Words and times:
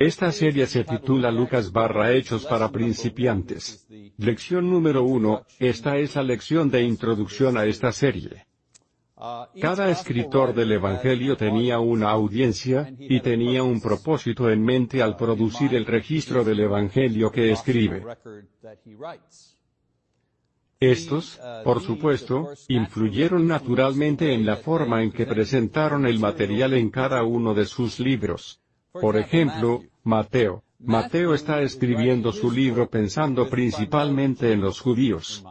Esta 0.00 0.32
serie 0.32 0.66
se 0.66 0.84
titula 0.84 1.30
Lucas 1.30 1.70
barra 1.70 2.12
Hechos 2.12 2.46
para 2.46 2.70
principiantes. 2.70 3.86
Lección 4.18 4.70
número 4.70 5.02
uno, 5.04 5.44
esta 5.58 5.96
es 5.96 6.16
la 6.16 6.22
lección 6.22 6.70
de 6.70 6.82
introducción 6.82 7.56
a 7.58 7.64
esta 7.66 7.92
serie. 7.92 8.46
Cada 9.60 9.90
escritor 9.90 10.54
del 10.54 10.72
Evangelio 10.72 11.36
tenía 11.36 11.78
una 11.78 12.10
audiencia, 12.10 12.92
y 12.98 13.20
tenía 13.20 13.62
un 13.62 13.80
propósito 13.80 14.50
en 14.50 14.62
mente 14.62 15.02
al 15.02 15.16
producir 15.16 15.74
el 15.74 15.86
registro 15.86 16.44
del 16.44 16.60
Evangelio 16.60 17.30
que 17.30 17.52
escribe. 17.52 18.02
Estos, 20.80 21.40
por 21.62 21.80
supuesto, 21.80 22.52
influyeron 22.68 23.46
naturalmente 23.46 24.34
en 24.34 24.44
la 24.44 24.56
forma 24.56 25.02
en 25.02 25.12
que 25.12 25.24
presentaron 25.24 26.06
el 26.06 26.18
material 26.18 26.74
en 26.74 26.90
cada 26.90 27.22
uno 27.22 27.54
de 27.54 27.64
sus 27.64 28.00
libros. 28.00 28.60
Por 29.00 29.16
ejemplo, 29.16 29.82
Mateo. 30.04 30.62
Mateo 30.78 31.34
está 31.34 31.62
escribiendo 31.62 32.32
su 32.32 32.50
libro 32.50 32.88
pensando 32.88 33.48
principalmente 33.48 34.52
en 34.52 34.60
los 34.60 34.80
judíos. 34.80 35.44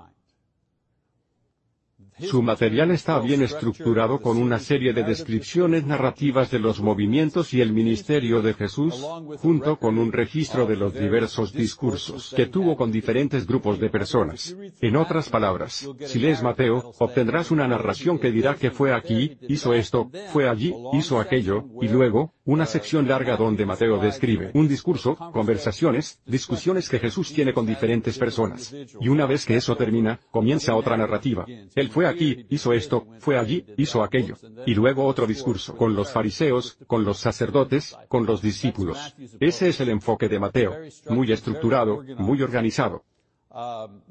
Su 2.20 2.42
material 2.42 2.92
está 2.92 3.20
bien 3.20 3.42
estructurado 3.42 4.22
con 4.22 4.38
una 4.38 4.60
serie 4.60 4.94
de 4.94 5.04
descripciones 5.04 5.86
narrativas 5.86 6.52
de 6.52 6.60
los 6.60 6.80
movimientos 6.80 7.54
y 7.54 7.62
el 7.62 7.74
ministerio 7.74 8.42
de 8.42 8.54
Jesús, 8.54 9.04
junto 9.38 9.78
con 9.78 9.98
un 9.98 10.12
registro 10.12 10.66
de 10.66 10.76
los 10.76 10.94
diversos 10.94 11.54
discursos 11.54 12.34
que 12.36 12.46
tuvo 12.46 12.76
con 12.76 12.92
diferentes 12.92 13.48
grupos 13.48 13.80
de 13.80 13.90
personas. 13.90 14.56
En 14.82 14.96
otras 14.96 15.30
palabras, 15.30 15.90
si 16.06 16.20
lees 16.20 16.44
Mateo, 16.44 16.94
obtendrás 17.00 17.52
una 17.52 17.68
narración 17.68 18.20
que 18.20 18.32
dirá 18.32 18.56
que 18.56 18.72
fue 18.72 18.94
aquí, 18.94 19.38
hizo 19.48 19.74
esto, 19.74 20.10
fue 20.32 20.48
allí, 20.48 20.74
hizo 20.94 21.20
aquello, 21.20 21.66
y 21.82 21.88
luego, 21.88 22.34
una 22.46 22.66
sección 22.66 23.08
larga 23.08 23.38
donde 23.38 23.66
Mateo 23.66 23.98
describe 23.98 24.52
un 24.54 24.68
discurso, 24.68 25.16
conversaciones, 25.16 26.22
discusiones 26.26 26.90
que 26.90 27.00
Jesús 27.00 27.34
tiene 27.34 27.54
con 27.54 27.66
diferentes 27.66 28.18
personas. 28.18 28.74
Y 29.00 29.10
una 29.10 29.26
vez 29.26 29.46
que 29.46 29.56
eso 29.56 29.76
termina, 29.76 30.20
comienza 30.32 30.76
otra 30.76 30.98
narrativa. 30.98 31.46
Él 31.76 31.90
fue 31.90 32.08
aquí, 32.14 32.46
hizo 32.50 32.74
esto, 32.74 33.06
fue 33.20 33.38
allí, 33.38 33.66
hizo 33.78 34.04
aquello. 34.04 34.36
Y 34.66 34.74
luego 34.76 35.06
otro 35.06 35.28
discurso 35.28 35.76
con 35.76 35.96
los 35.96 36.12
fariseos, 36.12 36.78
con 36.88 37.04
los 37.04 37.18
sacerdotes, 37.18 37.96
con 38.08 38.26
los 38.26 38.42
discípulos. 38.42 39.16
Ese 39.40 39.70
es 39.70 39.80
el 39.82 39.90
enfoque 39.90 40.30
de 40.30 40.40
Mateo. 40.40 40.74
Muy 41.10 41.32
estructurado, 41.32 42.04
muy 42.18 42.42
organizado. 42.42 43.04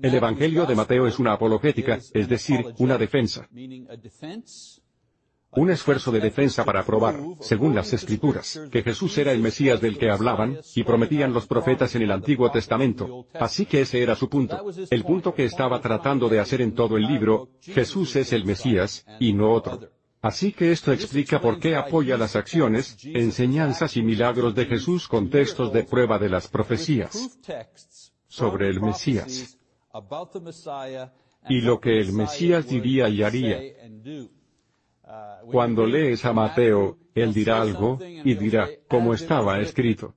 El 0.01 0.15
Evangelio 0.15 0.67
de 0.67 0.77
Mateo 0.77 1.07
es 1.07 1.19
una 1.19 1.33
apologética, 1.33 1.99
es 2.13 2.29
decir, 2.29 2.75
una 2.79 2.97
defensa 2.99 3.49
un 5.55 5.71
esfuerzo 5.71 6.11
de 6.11 6.21
defensa 6.21 6.65
para 6.65 6.85
probar, 6.85 7.21
según 7.41 7.75
las 7.75 7.93
Escrituras, 7.93 8.61
que 8.71 8.83
Jesús 8.83 9.17
era 9.19 9.33
el 9.33 9.41
Mesías 9.41 9.81
del 9.81 9.99
que 9.99 10.11
hablaban, 10.11 10.59
y 10.75 10.83
prometían 10.85 11.33
los 11.33 11.47
profetas 11.47 11.95
en 11.95 12.03
el 12.03 12.11
Antiguo 12.11 12.51
Testamento. 12.51 13.27
Así 13.35 13.67
que 13.67 13.83
ese 13.83 14.03
era 14.03 14.15
su 14.15 14.29
punto. 14.29 14.65
El 14.91 15.05
punto 15.05 15.35
que 15.35 15.45
estaba 15.45 15.81
tratando 15.81 16.29
de 16.29 16.41
hacer 16.41 16.63
en 16.63 16.75
todo 16.75 16.97
el 16.97 17.07
libro, 17.07 17.49
Jesús 17.61 18.17
es 18.17 18.33
el 18.33 18.45
Mesías, 18.45 19.05
y 19.21 19.33
no 19.33 19.53
otro. 19.53 19.91
Así 20.23 20.53
que 20.53 20.71
esto 20.71 20.93
explica 20.93 21.41
por 21.41 21.59
qué 21.59 21.75
apoya 21.75 22.17
las 22.17 22.37
acciones, 22.37 22.97
enseñanzas 23.05 23.97
y 23.97 24.03
milagros 24.03 24.55
de 24.55 24.67
Jesús 24.67 25.09
con 25.09 25.29
textos 25.29 25.73
de 25.73 25.83
prueba 25.83 26.19
de 26.19 26.29
las 26.29 26.47
profecías 26.47 27.39
sobre 28.29 28.69
el 28.71 28.81
Mesías 28.81 29.59
y 31.49 31.61
lo 31.61 31.81
que 31.81 31.99
el 31.99 32.13
Mesías 32.13 32.69
diría 32.69 33.09
y 33.09 33.23
haría. 33.23 33.61
Cuando 35.51 35.87
lees 35.87 36.25
a 36.25 36.33
Mateo, 36.33 36.99
él 37.15 37.35
dirá 37.35 37.61
algo, 37.61 37.99
y 38.01 38.35
dirá, 38.35 38.69
como 38.89 39.13
estaba 39.15 39.61
escrito. 39.61 40.15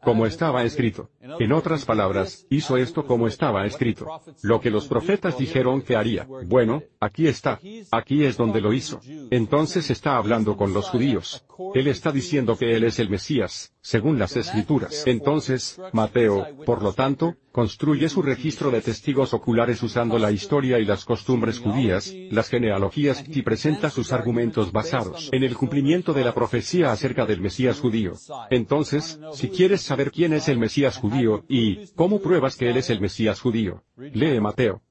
Como 0.00 0.26
estaba 0.26 0.62
escrito. 0.64 1.10
En 1.22 1.52
otras 1.52 1.84
palabras, 1.84 2.46
hizo 2.48 2.78
esto 2.78 3.04
como 3.04 3.26
estaba 3.26 3.66
escrito. 3.66 4.06
Lo 4.42 4.60
que 4.60 4.70
los 4.70 4.88
profetas 4.88 5.36
dijeron 5.36 5.82
que 5.82 5.94
haría. 5.94 6.26
Bueno, 6.46 6.82
aquí 6.98 7.26
está. 7.26 7.60
Aquí 7.90 8.24
es 8.24 8.38
donde 8.38 8.62
lo 8.62 8.72
hizo. 8.72 9.00
Entonces 9.30 9.90
está 9.90 10.16
hablando 10.16 10.56
con 10.56 10.72
los 10.72 10.88
judíos. 10.88 11.44
Él 11.74 11.88
está 11.88 12.10
diciendo 12.10 12.56
que 12.56 12.74
Él 12.74 12.84
es 12.84 12.98
el 12.98 13.10
Mesías, 13.10 13.74
según 13.82 14.18
las 14.18 14.34
Escrituras. 14.36 15.02
Entonces, 15.06 15.78
Mateo, 15.92 16.46
por 16.64 16.82
lo 16.82 16.94
tanto, 16.94 17.36
construye 17.52 18.08
su 18.08 18.22
registro 18.22 18.70
de 18.70 18.80
testigos 18.80 19.34
oculares 19.34 19.82
usando 19.82 20.18
la 20.18 20.30
historia 20.30 20.78
y 20.78 20.84
las 20.84 21.04
costumbres 21.04 21.58
judías, 21.58 22.14
las 22.30 22.48
genealogías 22.48 23.24
y 23.26 23.42
presenta 23.42 23.90
sus 23.90 24.12
argumentos 24.12 24.72
basados 24.72 25.28
en 25.32 25.42
el 25.42 25.56
cumplimiento 25.56 26.12
de 26.12 26.24
la 26.24 26.34
profecía 26.34 26.92
acerca 26.92 27.26
del 27.26 27.40
Mesías 27.40 27.80
judío. 27.80 28.12
Entonces, 28.50 29.20
si 29.32 29.48
quieres 29.48 29.82
saber 29.82 30.12
quién 30.12 30.32
es 30.32 30.48
el 30.48 30.58
Mesías 30.58 30.96
judío 30.96 31.10
y 31.48 31.86
cómo 31.94 32.20
pruebas 32.20 32.56
que 32.56 32.70
Él 32.70 32.76
es 32.76 32.90
el 32.90 33.00
Mesías 33.00 33.40
judío, 33.40 33.82
lee 33.96 34.40
Mateo. 34.40 34.82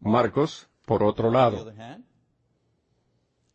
Marcos, 0.00 0.68
por 0.84 1.02
otro 1.02 1.30
lado, 1.30 1.72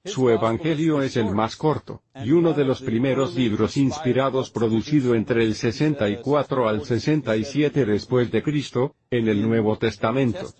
su 0.03 0.30
Evangelio 0.30 1.02
es 1.03 1.16
el 1.16 1.31
más 1.31 1.56
corto, 1.56 2.02
y 2.24 2.31
uno 2.31 2.53
de 2.53 2.66
los 2.66 2.81
primeros 2.81 3.36
libros 3.36 3.78
inspirados 3.78 4.50
producido 4.50 5.14
entre 5.14 5.44
el 5.44 5.53
64 5.53 6.68
al 6.68 6.84
67 6.84 7.86
después 7.86 8.31
de 8.31 8.42
Cristo, 8.42 8.96
en 9.12 9.28
el 9.28 9.48
Nuevo 9.48 9.78
Testamento. 9.78 10.53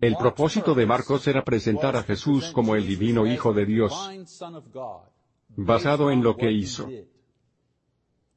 El 0.00 0.16
propósito 0.16 0.74
de 0.74 0.86
Marcos 0.86 1.28
era 1.28 1.44
presentar 1.44 1.94
a 1.94 2.02
Jesús 2.02 2.50
como 2.52 2.74
el 2.74 2.86
divino 2.86 3.26
Hijo 3.26 3.52
de 3.52 3.66
Dios, 3.66 4.10
basado 5.54 6.10
en 6.10 6.22
lo 6.22 6.36
que 6.36 6.50
hizo. 6.50 6.88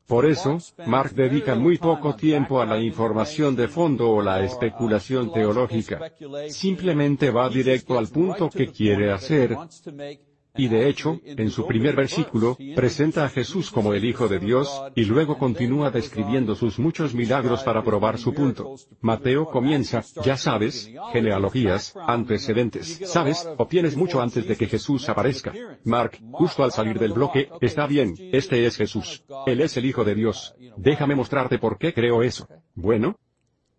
Por 0.08 0.26
eso, 0.28 0.60
Mark 0.86 1.14
dedica 1.16 1.56
muy 1.56 1.78
poco 1.80 2.16
tiempo 2.16 2.62
a 2.62 2.66
la 2.66 2.80
información 2.80 3.56
de 3.56 3.68
fondo 3.68 4.12
o 4.12 4.22
la 4.22 4.44
especulación 4.44 5.32
teológica. 5.34 6.12
Simplemente 6.50 7.32
va 7.32 7.50
directo 7.50 7.98
al 7.98 8.08
punto 8.10 8.50
que 8.50 8.68
quiere 8.68 9.12
hacer, 9.12 9.58
y 10.58 10.68
de 10.68 10.88
hecho, 10.90 11.20
en 11.24 11.50
su 11.50 11.66
primer 11.68 11.96
versículo, 11.96 12.58
presenta 12.76 13.26
a 13.26 13.30
Jesús 13.30 13.72
como 13.72 13.94
el 13.94 14.06
Hijo 14.06 14.28
de 14.28 14.40
Dios, 14.40 14.82
y 14.96 15.06
luego 15.06 15.38
continúa 15.38 15.92
describiendo 15.92 16.56
sus 16.56 16.80
muchos 16.80 17.14
milagros 17.14 17.64
para 17.64 17.84
probar 17.84 18.18
su 18.18 18.34
punto. 18.34 18.76
Mateo 19.02 19.46
comienza, 19.46 20.04
ya 20.24 20.38
sabes, 20.38 20.92
genealogías, 21.12 21.96
antecedentes, 22.08 23.02
sabes, 23.06 23.48
obtienes 23.58 23.96
mucho 23.96 24.22
antes 24.22 24.48
de 24.48 24.56
que 24.56 24.68
Jesús 24.68 25.10
aparezca. 25.10 25.54
Mark, 25.84 26.20
justo 26.32 26.64
al 26.64 26.72
salir 26.72 27.00
del 27.00 27.14
bloque, 27.14 27.50
está 27.62 27.88
bien, 27.88 28.16
este 28.32 28.66
es 28.66 28.78
Jesús. 28.78 29.24
Él 29.46 29.62
es 29.62 29.76
el 29.78 29.86
Hijo 29.86 30.04
de 30.04 30.16
Dios. 30.16 30.56
Déjame 30.78 31.16
mostrarte 31.16 31.60
por 31.60 31.78
qué 31.78 31.94
creo 31.94 32.24
eso. 32.24 32.48
Bueno, 32.74 33.18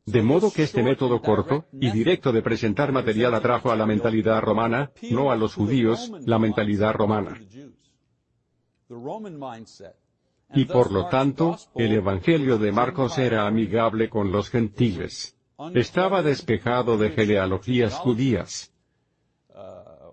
de 0.07 0.23
modo 0.23 0.53
que 0.53 0.63
este 0.63 0.83
método 0.83 1.21
corto 1.21 1.67
y 1.73 1.91
directo 1.91 2.33
de 2.33 2.41
presentar 2.41 2.93
material 2.93 3.35
atrajo 3.35 3.73
a 3.73 3.77
la 3.77 3.87
mentalidad 3.87 4.41
romana, 4.41 4.93
no 5.11 5.33
a 5.33 5.37
los 5.37 5.55
judíos, 5.55 6.13
la 6.25 6.39
mentalidad 6.39 6.95
romana. 6.95 7.41
Y 10.55 10.65
por 10.67 10.93
lo 10.93 11.09
tanto, 11.09 11.57
el 11.75 11.93
Evangelio 11.93 12.57
de 12.57 12.71
Marcos 12.71 13.19
era 13.19 13.49
amigable 13.49 14.09
con 14.09 14.31
los 14.31 14.49
gentiles. 14.49 15.37
Estaba 15.75 16.23
despejado 16.23 16.97
de 16.99 17.11
genealogías 17.11 17.95
judías 17.95 18.73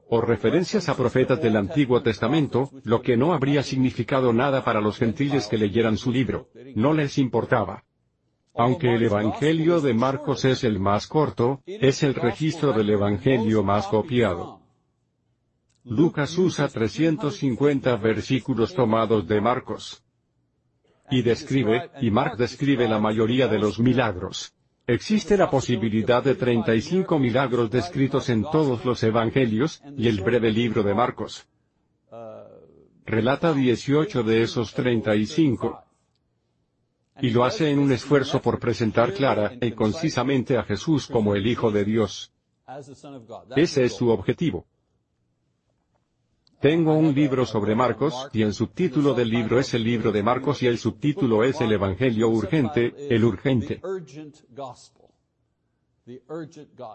o 0.10 0.22
referencias 0.22 0.90
a 0.90 0.96
profetas 0.96 1.42
del 1.42 1.56
Antiguo 1.56 2.02
Testamento, 2.02 2.70
lo 2.84 3.02
que 3.02 3.18
no 3.18 3.34
habría 3.34 3.64
significado 3.64 4.34
nada 4.34 4.64
para 4.64 4.82
los 4.82 4.98
gentiles 4.98 5.48
que 5.48 5.58
leyeran 5.58 5.98
su 5.98 6.12
libro. 6.12 6.50
No 6.76 6.94
les 6.94 7.18
importaba. 7.18 7.84
Aunque 8.56 8.94
el 8.94 9.04
Evangelio 9.04 9.82
de 9.82 9.94
Marcos 9.94 10.46
es 10.46 10.64
el 10.64 10.80
más 10.80 11.08
corto, 11.08 11.62
es 11.66 12.04
el 12.04 12.14
registro 12.14 12.72
del 12.72 12.90
Evangelio 12.92 13.64
más 13.64 13.88
copiado. 13.88 14.62
Lucas 15.84 16.38
usa 16.38 16.68
350 16.68 17.96
versículos 17.98 18.74
tomados 18.74 19.28
de 19.28 19.42
Marcos. 19.42 20.04
Y 21.10 21.22
describe, 21.22 21.90
y 22.02 22.12
Mark 22.12 22.38
describe 22.38 22.88
la 22.88 23.00
mayoría 23.00 23.48
de 23.48 23.60
los 23.60 23.80
milagros. 23.80 24.54
Existe 24.86 25.36
la 25.36 25.50
posibilidad 25.50 26.24
de 26.24 26.36
35 26.36 27.18
milagros 27.20 27.72
descritos 27.72 28.30
en 28.30 28.44
todos 28.44 28.86
los 28.86 29.02
evangelios, 29.04 29.82
y 29.98 30.08
el 30.08 30.22
breve 30.22 30.52
libro 30.52 30.84
de 30.84 30.94
Marcos 30.94 31.48
relata 33.06 33.54
18 33.54 34.24
de 34.24 34.44
esos 34.44 34.74
35 34.74 35.83
y 37.22 37.30
lo 37.30 37.44
hace 37.44 37.70
en 37.70 37.80
un 37.80 37.92
esfuerzo 37.92 38.42
por 38.42 38.60
presentar 38.60 39.14
clara 39.14 39.54
y 39.62 39.72
concisamente 39.72 40.58
a 40.58 40.64
Jesús 40.64 41.08
como 41.08 41.36
el 41.36 41.46
Hijo 41.48 41.72
de 41.72 41.86
Dios. 41.86 42.34
Ese 43.56 43.84
es 43.86 43.94
su 43.94 44.10
objetivo. 44.10 44.66
Tengo 46.60 46.94
un 46.94 47.14
libro 47.14 47.46
sobre 47.46 47.76
Marcos, 47.76 48.30
y 48.32 48.42
el 48.42 48.54
subtítulo 48.54 49.14
del 49.14 49.30
libro 49.30 49.60
es 49.60 49.74
el 49.74 49.84
libro 49.84 50.14
de 50.14 50.24
Marcos 50.24 50.64
y 50.64 50.68
el 50.68 50.78
subtítulo 50.78 51.44
es 51.44 51.60
el 51.60 51.74
Evangelio 51.74 52.30
urgente, 52.30 52.94
el 53.14 53.26
urgente. 53.26 53.82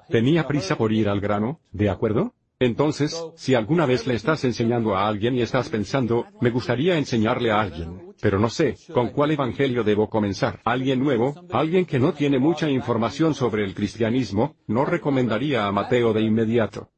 Tenía 0.09 0.47
prisa 0.47 0.76
por 0.76 0.91
ir 0.91 1.09
al 1.09 1.20
grano, 1.20 1.61
¿de 1.70 1.91
acuerdo? 1.91 2.35
Entonces, 2.60 3.25
si 3.37 3.55
alguna 3.55 3.87
vez 3.87 4.06
le 4.06 4.14
estás 4.14 4.44
enseñando 4.44 4.96
a 4.96 5.06
alguien 5.06 5.37
y 5.37 5.43
estás 5.43 5.69
pensando, 5.69 6.26
me 6.40 6.50
gustaría 6.50 6.99
enseñarle 6.99 7.52
a 7.52 7.60
alguien, 7.60 8.12
pero 8.20 8.40
no 8.40 8.50
sé, 8.50 8.76
¿con 8.93 9.10
cuál 9.10 9.31
evangelio 9.31 9.84
debo 9.84 10.08
comenzar? 10.08 10.60
Alguien 10.64 10.99
nuevo, 10.99 11.34
alguien 11.52 11.87
que 11.87 12.00
no 12.00 12.14
tiene 12.14 12.40
mucha 12.40 12.69
información 12.69 13.34
sobre 13.34 13.62
el 13.62 13.75
cristianismo, 13.75 14.56
no 14.66 14.84
recomendaría 14.84 15.66
a 15.66 15.72
Mateo 15.72 16.12
de 16.12 16.22
inmediato 16.22 16.90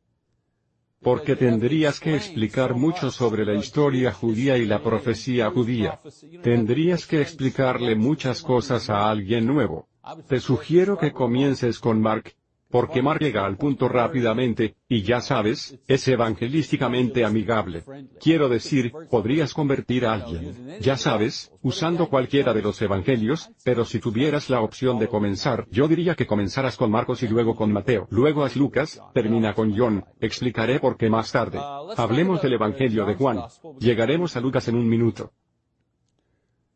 porque 1.02 1.34
tendrías 1.34 1.98
que 1.98 2.14
explicar 2.14 2.74
mucho 2.74 3.10
sobre 3.10 3.44
la 3.46 3.54
historia 3.54 4.12
judía 4.12 4.58
y 4.58 4.66
la 4.66 4.82
profecía 4.82 5.50
judía. 5.50 5.98
Tendrías 6.42 7.06
que 7.06 7.22
explicarle 7.22 7.94
muchas 7.94 8.42
cosas 8.42 8.90
a 8.90 9.08
alguien 9.08 9.46
nuevo. 9.46 9.88
Te 10.28 10.40
sugiero 10.40 10.98
que 10.98 11.12
comiences 11.12 11.78
con 11.78 12.00
Mark, 12.00 12.34
porque 12.70 13.02
Mark 13.02 13.20
llega 13.20 13.44
al 13.44 13.56
punto 13.56 13.88
rápidamente, 13.88 14.76
y 14.88 15.02
ya 15.02 15.20
sabes, 15.20 15.78
es 15.86 16.06
evangelísticamente 16.08 17.24
amigable. 17.24 17.82
Quiero 18.20 18.48
decir, 18.48 18.92
podrías 19.10 19.54
convertir 19.54 20.06
a 20.06 20.14
alguien, 20.14 20.78
ya 20.80 20.96
sabes, 20.96 21.52
usando 21.62 22.08
cualquiera 22.08 22.54
de 22.54 22.62
los 22.62 22.80
evangelios, 22.80 23.50
pero 23.64 23.84
si 23.84 23.98
tuvieras 23.98 24.50
la 24.50 24.60
opción 24.60 24.98
de 24.98 25.08
comenzar, 25.08 25.66
yo 25.70 25.88
diría 25.88 26.14
que 26.14 26.26
comenzaras 26.26 26.76
con 26.76 26.90
Marcos 26.90 27.22
y 27.22 27.28
luego 27.28 27.54
con 27.54 27.72
Mateo, 27.72 28.06
luego 28.10 28.44
haz 28.44 28.56
Lucas, 28.56 29.00
termina 29.14 29.54
con 29.54 29.76
John, 29.76 30.04
explicaré 30.20 30.80
por 30.80 30.96
qué 30.96 31.10
más 31.10 31.32
tarde. 31.32 31.58
Hablemos 31.96 32.42
del 32.42 32.54
evangelio 32.54 33.04
de 33.04 33.14
Juan. 33.14 33.42
Llegaremos 33.78 34.36
a 34.36 34.40
Lucas 34.40 34.68
en 34.68 34.76
un 34.76 34.88
minuto. 34.88 35.32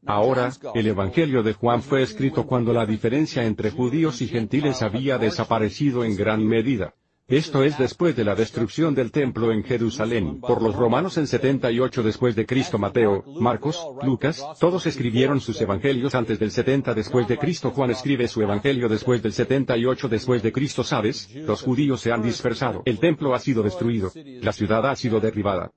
Ahora, 0.06 0.52
el 0.74 0.86
Evangelio 0.86 1.42
de 1.42 1.54
Juan 1.54 1.82
fue 1.82 2.02
escrito 2.02 2.46
cuando 2.46 2.72
la 2.72 2.86
diferencia 2.86 3.44
entre 3.44 3.70
judíos 3.70 4.20
y 4.22 4.28
gentiles 4.28 4.82
había 4.82 5.18
desaparecido 5.18 6.04
en 6.04 6.16
gran 6.16 6.46
medida. 6.46 6.94
Esto 7.26 7.64
es 7.64 7.78
después 7.78 8.14
de 8.14 8.22
la 8.22 8.34
destrucción 8.34 8.94
del 8.94 9.10
templo 9.10 9.50
en 9.50 9.64
Jerusalén 9.64 10.42
por 10.42 10.60
los 10.60 10.76
romanos 10.76 11.16
en 11.16 11.26
78 11.26 12.02
después 12.02 12.36
de 12.36 12.44
Cristo 12.44 12.78
Mateo, 12.78 13.24
Marcos, 13.40 13.82
Lucas, 14.02 14.44
todos 14.60 14.84
escribieron 14.84 15.40
sus 15.40 15.58
evangelios 15.58 16.14
antes 16.14 16.38
del 16.38 16.50
70 16.50 16.92
después 16.92 17.26
de 17.26 17.38
Cristo 17.38 17.70
Juan 17.70 17.90
escribe 17.90 18.28
su 18.28 18.42
evangelio 18.42 18.90
después 18.90 19.22
del 19.22 19.32
78 19.32 20.08
después 20.10 20.42
de 20.42 20.52
Cristo 20.52 20.84
sabes, 20.84 21.34
los 21.34 21.62
judíos 21.62 22.02
se 22.02 22.12
han 22.12 22.20
dispersado, 22.20 22.82
el 22.84 22.98
templo 22.98 23.34
ha 23.34 23.38
sido 23.38 23.62
destruido, 23.62 24.12
la 24.14 24.52
ciudad 24.52 24.86
ha 24.86 24.94
sido 24.94 25.18
derribada. 25.18 25.70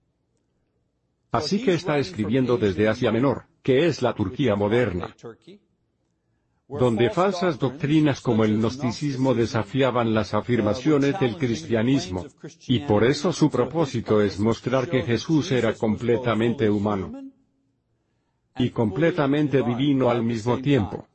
Así 1.32 1.64
que 1.64 1.74
está 1.74 1.98
escribiendo 1.98 2.58
desde 2.58 2.88
Asia 2.88 3.12
Menor, 3.12 3.46
que 3.62 3.88
es 3.88 4.02
la 4.02 4.14
Turquía 4.14 4.56
moderna, 4.56 5.14
donde 6.68 7.10
falsas 7.10 7.60
doctrinas 7.60 8.22
como 8.22 8.44
el 8.44 8.58
gnosticismo 8.58 9.34
desafiaban 9.34 10.14
las 10.14 10.34
afirmaciones 10.34 11.20
del 11.20 11.38
cristianismo, 11.38 12.26
y 12.68 12.80
por 12.80 13.04
eso 13.04 13.34
su 13.34 13.50
propósito 13.50 14.22
es 14.22 14.40
mostrar 14.40 14.90
que 14.90 15.04
Jesús 15.04 15.52
era 15.52 15.74
completamente 15.74 16.70
humano 16.70 17.12
y 18.58 18.70
completamente 18.70 19.62
divino 19.64 20.10
al 20.10 20.24
mismo 20.24 20.58
tiempo. 20.60 21.08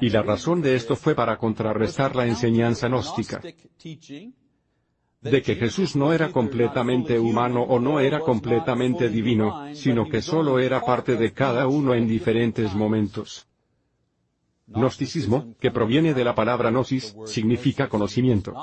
Y 0.00 0.08
la 0.08 0.22
razón 0.22 0.62
de 0.62 0.76
esto 0.76 0.96
fue 0.96 1.14
para 1.14 1.36
contrarrestar 1.36 2.16
la 2.16 2.26
enseñanza 2.26 2.88
gnóstica 2.88 3.42
de 5.20 5.42
que 5.42 5.54
Jesús 5.54 5.96
no 5.96 6.12
era 6.12 6.32
completamente 6.32 7.18
humano 7.18 7.62
o 7.62 7.78
no 7.78 8.00
era 8.00 8.20
completamente 8.20 9.08
divino, 9.10 9.74
sino 9.74 10.08
que 10.08 10.22
solo 10.22 10.58
era 10.58 10.80
parte 10.80 11.16
de 11.16 11.32
cada 11.32 11.66
uno 11.66 11.94
en 11.94 12.08
diferentes 12.08 12.74
momentos. 12.74 13.46
Gnosticismo, 14.66 15.56
que 15.60 15.70
proviene 15.70 16.14
de 16.14 16.24
la 16.24 16.34
palabra 16.34 16.70
gnosis, 16.70 17.14
significa 17.26 17.88
conocimiento. 17.88 18.54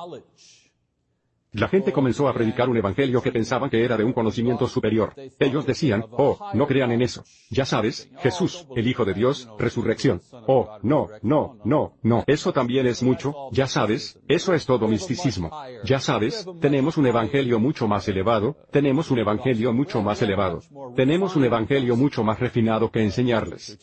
La 1.58 1.68
gente 1.68 1.92
comenzó 1.92 2.28
a 2.28 2.34
predicar 2.34 2.70
un 2.70 2.78
evangelio 2.78 3.20
que 3.20 3.32
pensaban 3.32 3.72
que 3.72 3.84
era 3.84 3.98
de 3.98 4.04
un 4.04 4.14
conocimiento 4.14 4.68
superior. 4.68 5.16
Ellos 5.40 5.66
decían, 5.66 6.06
oh, 6.12 6.38
no 6.54 6.68
crean 6.68 6.92
en 6.92 7.02
eso. 7.02 7.24
Ya 7.50 7.66
sabes, 7.66 8.12
Jesús, 8.20 8.68
el 8.76 8.88
Hijo 8.88 9.06
de 9.06 9.16
Dios, 9.16 9.50
resurrección. 9.58 10.22
Oh, 10.46 10.78
no, 10.84 11.08
no, 11.24 11.58
no, 11.66 11.94
no. 12.04 12.24
Eso 12.28 12.54
también 12.54 12.86
es 12.86 13.02
mucho, 13.02 13.34
ya 13.52 13.66
sabes, 13.66 14.20
eso 14.28 14.54
es 14.54 14.68
todo 14.68 14.88
misticismo. 14.88 15.50
Ya 15.84 16.00
sabes, 16.00 16.46
tenemos 16.62 16.96
un 16.96 17.08
evangelio 17.08 17.60
mucho 17.60 17.88
más 17.88 18.08
elevado, 18.08 18.56
tenemos 18.72 19.10
un 19.10 19.18
evangelio 19.18 19.74
mucho 19.74 20.04
más 20.04 20.22
elevado. 20.22 20.62
Tenemos 20.96 21.36
un 21.36 21.46
evangelio 21.46 21.96
mucho 21.96 22.24
más 22.24 22.40
refinado 22.40 22.92
que 22.92 23.02
enseñarles. 23.02 23.80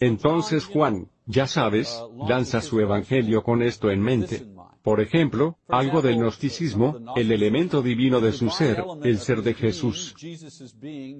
Entonces 0.00 0.66
Juan, 0.66 1.08
ya 1.26 1.46
sabes, 1.46 2.02
lanza 2.28 2.60
su 2.60 2.80
evangelio 2.80 3.44
con 3.44 3.62
esto 3.62 3.92
en 3.92 4.00
mente. 4.02 4.42
Por 4.82 5.00
ejemplo, 5.00 5.58
algo 5.68 6.02
del 6.02 6.16
gnosticismo, 6.16 7.14
el 7.14 7.30
elemento 7.30 7.82
divino 7.82 8.20
de 8.20 8.32
su 8.32 8.50
ser, 8.50 8.82
el 9.04 9.18
ser 9.18 9.42
de 9.42 9.54
Jesús. 9.54 10.14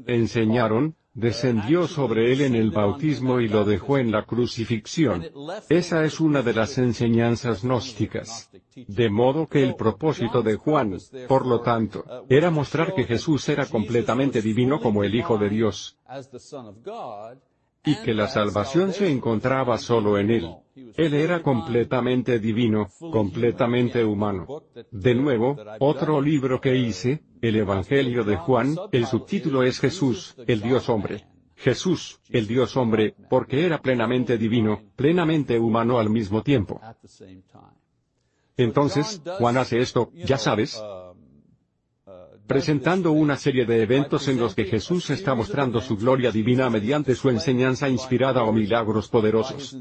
Enseñaron, 0.06 0.96
descendió 1.14 1.86
sobre 1.86 2.32
él 2.32 2.40
en 2.40 2.56
el 2.56 2.70
bautismo 2.70 3.40
y 3.40 3.48
lo 3.48 3.64
dejó 3.64 3.98
en 3.98 4.10
la 4.10 4.24
crucifixión. 4.24 5.26
Esa 5.68 6.04
es 6.04 6.20
una 6.20 6.42
de 6.42 6.54
las 6.54 6.76
enseñanzas 6.78 7.62
gnósticas. 7.62 8.50
De 8.74 9.10
modo 9.10 9.46
que 9.46 9.62
el 9.62 9.76
propósito 9.76 10.42
de 10.42 10.56
Juan, 10.56 10.98
por 11.28 11.46
lo 11.46 11.60
tanto, 11.60 12.04
era 12.28 12.50
mostrar 12.50 12.94
que 12.94 13.04
Jesús 13.04 13.48
era 13.48 13.66
completamente 13.66 14.42
divino 14.42 14.80
como 14.80 15.04
el 15.04 15.14
Hijo 15.14 15.38
de 15.38 15.50
Dios 15.50 15.98
y 17.84 17.96
que 17.96 18.14
la 18.14 18.28
salvación 18.28 18.92
se 18.92 19.10
encontraba 19.10 19.78
solo 19.78 20.18
en 20.18 20.30
Él. 20.30 20.48
Él 20.96 21.14
era 21.14 21.42
completamente 21.42 22.38
divino, 22.38 22.88
completamente 22.98 24.04
humano. 24.04 24.62
De 24.90 25.14
nuevo, 25.14 25.56
otro 25.80 26.20
libro 26.20 26.60
que 26.60 26.76
hice, 26.76 27.22
el 27.40 27.56
Evangelio 27.56 28.24
de 28.24 28.36
Juan, 28.36 28.76
el 28.92 29.06
subtítulo 29.06 29.62
es 29.62 29.80
Jesús, 29.80 30.34
el 30.46 30.60
Dios 30.60 30.88
hombre. 30.88 31.26
Jesús, 31.56 32.20
el 32.30 32.46
Dios 32.46 32.76
hombre, 32.76 33.14
porque 33.30 33.64
era 33.64 33.80
plenamente 33.80 34.36
divino, 34.38 34.82
plenamente 34.96 35.58
humano 35.58 35.98
al 35.98 36.10
mismo 36.10 36.42
tiempo. 36.42 36.80
Entonces, 38.56 39.22
Juan 39.38 39.56
hace 39.56 39.78
esto, 39.78 40.10
ya 40.14 40.38
sabes, 40.38 40.82
presentando 42.46 43.12
una 43.12 43.36
serie 43.36 43.64
de 43.64 43.82
eventos 43.82 44.28
en 44.28 44.38
los 44.38 44.54
que 44.54 44.64
Jesús 44.64 45.10
está 45.10 45.34
mostrando 45.34 45.80
su 45.80 45.96
gloria 45.96 46.30
divina 46.30 46.68
mediante 46.70 47.14
su 47.14 47.28
enseñanza 47.30 47.88
inspirada 47.88 48.42
o 48.44 48.52
milagros 48.52 49.08
poderosos. 49.08 49.76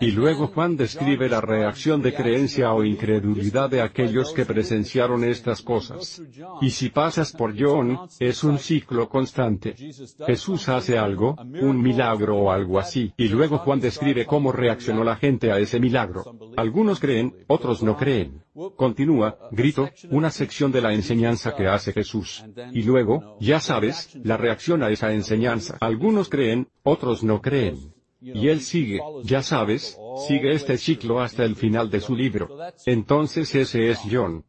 Y 0.00 0.12
luego 0.12 0.48
Juan 0.48 0.76
describe 0.76 1.28
la 1.28 1.40
reacción 1.40 2.00
de 2.00 2.14
creencia 2.14 2.72
o 2.72 2.84
incredulidad 2.84 3.68
de 3.68 3.82
aquellos 3.82 4.32
que 4.32 4.46
presenciaron 4.46 5.24
estas 5.24 5.62
cosas. 5.62 6.22
Y 6.60 6.70
si 6.70 6.88
pasas 6.88 7.32
por 7.32 7.54
John, 7.58 7.98
es 8.18 8.42
un 8.42 8.58
ciclo 8.58 9.08
constante. 9.08 9.74
Jesús 10.26 10.68
hace 10.68 10.98
algo, 10.98 11.36
un 11.60 11.80
milagro 11.82 12.36
o 12.36 12.50
algo 12.50 12.78
así, 12.78 13.12
y 13.16 13.28
luego 13.28 13.58
Juan 13.58 13.80
describe 13.80 14.26
cómo 14.26 14.52
reaccionó 14.52 15.04
la 15.04 15.16
gente 15.16 15.52
a 15.52 15.58
ese 15.58 15.78
milagro. 15.78 16.24
Algunos 16.56 16.98
creen, 16.98 17.34
otros 17.46 17.82
no 17.82 17.96
creen. 17.96 18.42
Continúa, 18.76 19.38
grito, 19.50 19.88
una 20.10 20.30
sección 20.30 20.72
de 20.72 20.80
la 20.80 20.92
enseñanza 20.92 21.54
que 21.54 21.66
hace 21.66 21.92
Jesús. 21.92 22.44
Y 22.72 22.82
luego, 22.82 23.36
ya 23.40 23.60
sabes, 23.60 24.18
la 24.24 24.36
reacción 24.36 24.82
a 24.82 24.90
esa 24.90 25.12
enseñanza. 25.12 25.78
Algunos 25.80 26.28
creen, 26.28 26.68
otros 26.82 27.22
no 27.22 27.40
creen. 27.40 27.99
Y 28.20 28.48
él 28.48 28.60
sigue, 28.60 29.00
ya 29.24 29.42
sabes, 29.42 29.98
sigue 30.28 30.52
este 30.52 30.76
ciclo 30.76 31.20
hasta 31.20 31.44
el 31.44 31.56
final 31.56 31.90
de 31.90 32.00
su 32.00 32.14
libro. 32.14 32.48
Entonces 32.84 33.54
ese 33.54 33.90
es 33.90 34.00
John. 34.10 34.44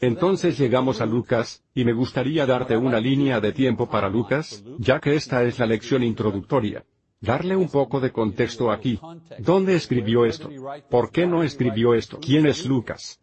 Entonces 0.00 0.58
llegamos 0.58 1.00
a 1.00 1.06
Lucas, 1.06 1.62
y 1.74 1.84
me 1.84 1.92
gustaría 1.92 2.44
darte 2.44 2.76
una 2.76 2.98
línea 2.98 3.40
de 3.40 3.52
tiempo 3.52 3.88
para 3.88 4.08
Lucas, 4.08 4.64
ya 4.78 4.98
que 4.98 5.14
esta 5.14 5.44
es 5.44 5.60
la 5.60 5.66
lección 5.66 6.02
introductoria. 6.02 6.84
Darle 7.20 7.54
un 7.54 7.68
poco 7.68 8.00
de 8.00 8.10
contexto 8.10 8.72
aquí. 8.72 8.98
¿Dónde 9.38 9.76
escribió 9.76 10.24
esto? 10.24 10.50
¿Por 10.90 11.12
qué 11.12 11.24
no 11.24 11.44
escribió 11.44 11.94
esto? 11.94 12.18
¿Quién 12.18 12.46
es 12.46 12.66
Lucas? 12.66 13.21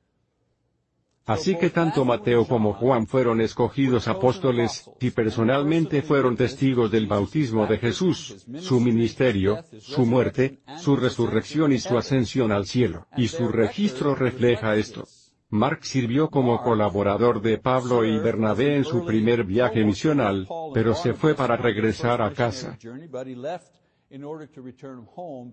Así 1.30 1.56
que 1.58 1.70
tanto 1.70 2.06
Mateo 2.06 2.48
como 2.48 2.74
Juan 2.74 3.06
fueron 3.06 3.40
escogidos 3.40 4.08
apóstoles, 4.08 4.90
y 5.00 5.12
personalmente 5.12 6.02
fueron 6.02 6.36
testigos 6.36 6.90
del 6.90 7.06
bautismo 7.06 7.68
de 7.68 7.78
Jesús, 7.78 8.48
su 8.60 8.80
ministerio, 8.80 9.64
su 9.80 10.08
muerte, 10.08 10.62
su 10.80 10.96
resurrección 10.96 11.72
y 11.72 11.78
su 11.78 11.96
ascensión 12.00 12.52
al 12.52 12.66
cielo, 12.66 13.06
y 13.16 13.28
su 13.28 13.48
registro 13.48 14.16
refleja 14.16 14.76
esto. 14.76 15.06
Mark 15.52 15.82
sirvió 15.84 16.32
como 16.32 16.64
colaborador 16.64 17.44
de 17.44 17.60
Pablo 17.60 18.04
y 18.06 18.18
Bernabé 18.18 18.78
en 18.78 18.84
su 18.84 19.06
primer 19.06 19.44
viaje 19.44 19.84
misional, 19.84 20.48
pero 20.74 20.96
se 20.96 21.14
fue 21.14 21.36
para 21.36 21.58
regresar 21.58 22.24
a 22.24 22.34
casa. 22.34 22.76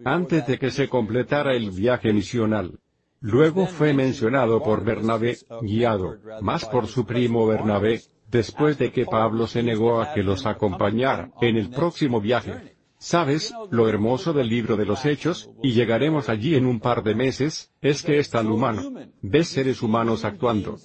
Antes 0.07 0.47
de 0.47 0.59
que 0.59 0.71
se 0.71 0.89
completara 0.89 1.55
el 1.55 1.71
viaje 1.71 2.15
misional. 2.15 2.79
Luego 3.27 3.67
fue 3.67 3.93
mencionado 3.93 4.63
por 4.63 4.85
Bernabé, 4.85 5.37
guiado, 5.61 6.17
más 6.43 6.65
por 6.65 6.87
su 6.87 7.05
primo 7.05 7.45
Bernabé, 7.45 8.03
después 8.31 8.79
de 8.79 8.93
que 8.93 9.05
Pablo 9.05 9.49
se 9.49 9.65
negó 9.65 10.01
a 10.01 10.15
que 10.15 10.23
los 10.23 10.47
acompañara, 10.47 11.33
en 11.41 11.57
el 11.57 11.71
próximo 11.71 12.21
viaje. 12.21 12.77
¿Sabes, 12.99 13.53
lo 13.69 13.89
hermoso 13.89 14.33
del 14.33 14.49
libro 14.49 14.77
de 14.77 14.87
los 14.87 15.05
Hechos, 15.05 15.51
y 15.61 15.73
llegaremos 15.73 16.29
allí 16.29 16.55
en 16.55 16.67
un 16.67 16.79
par 16.79 17.03
de 17.03 17.17
meses, 17.17 17.73
es 17.81 18.05
que 18.05 18.21
es 18.21 18.31
tan 18.31 18.47
humano. 18.47 18.93
Ves 19.23 19.49
seres 19.49 19.83
humanos 19.83 20.25
actuando 20.25 20.79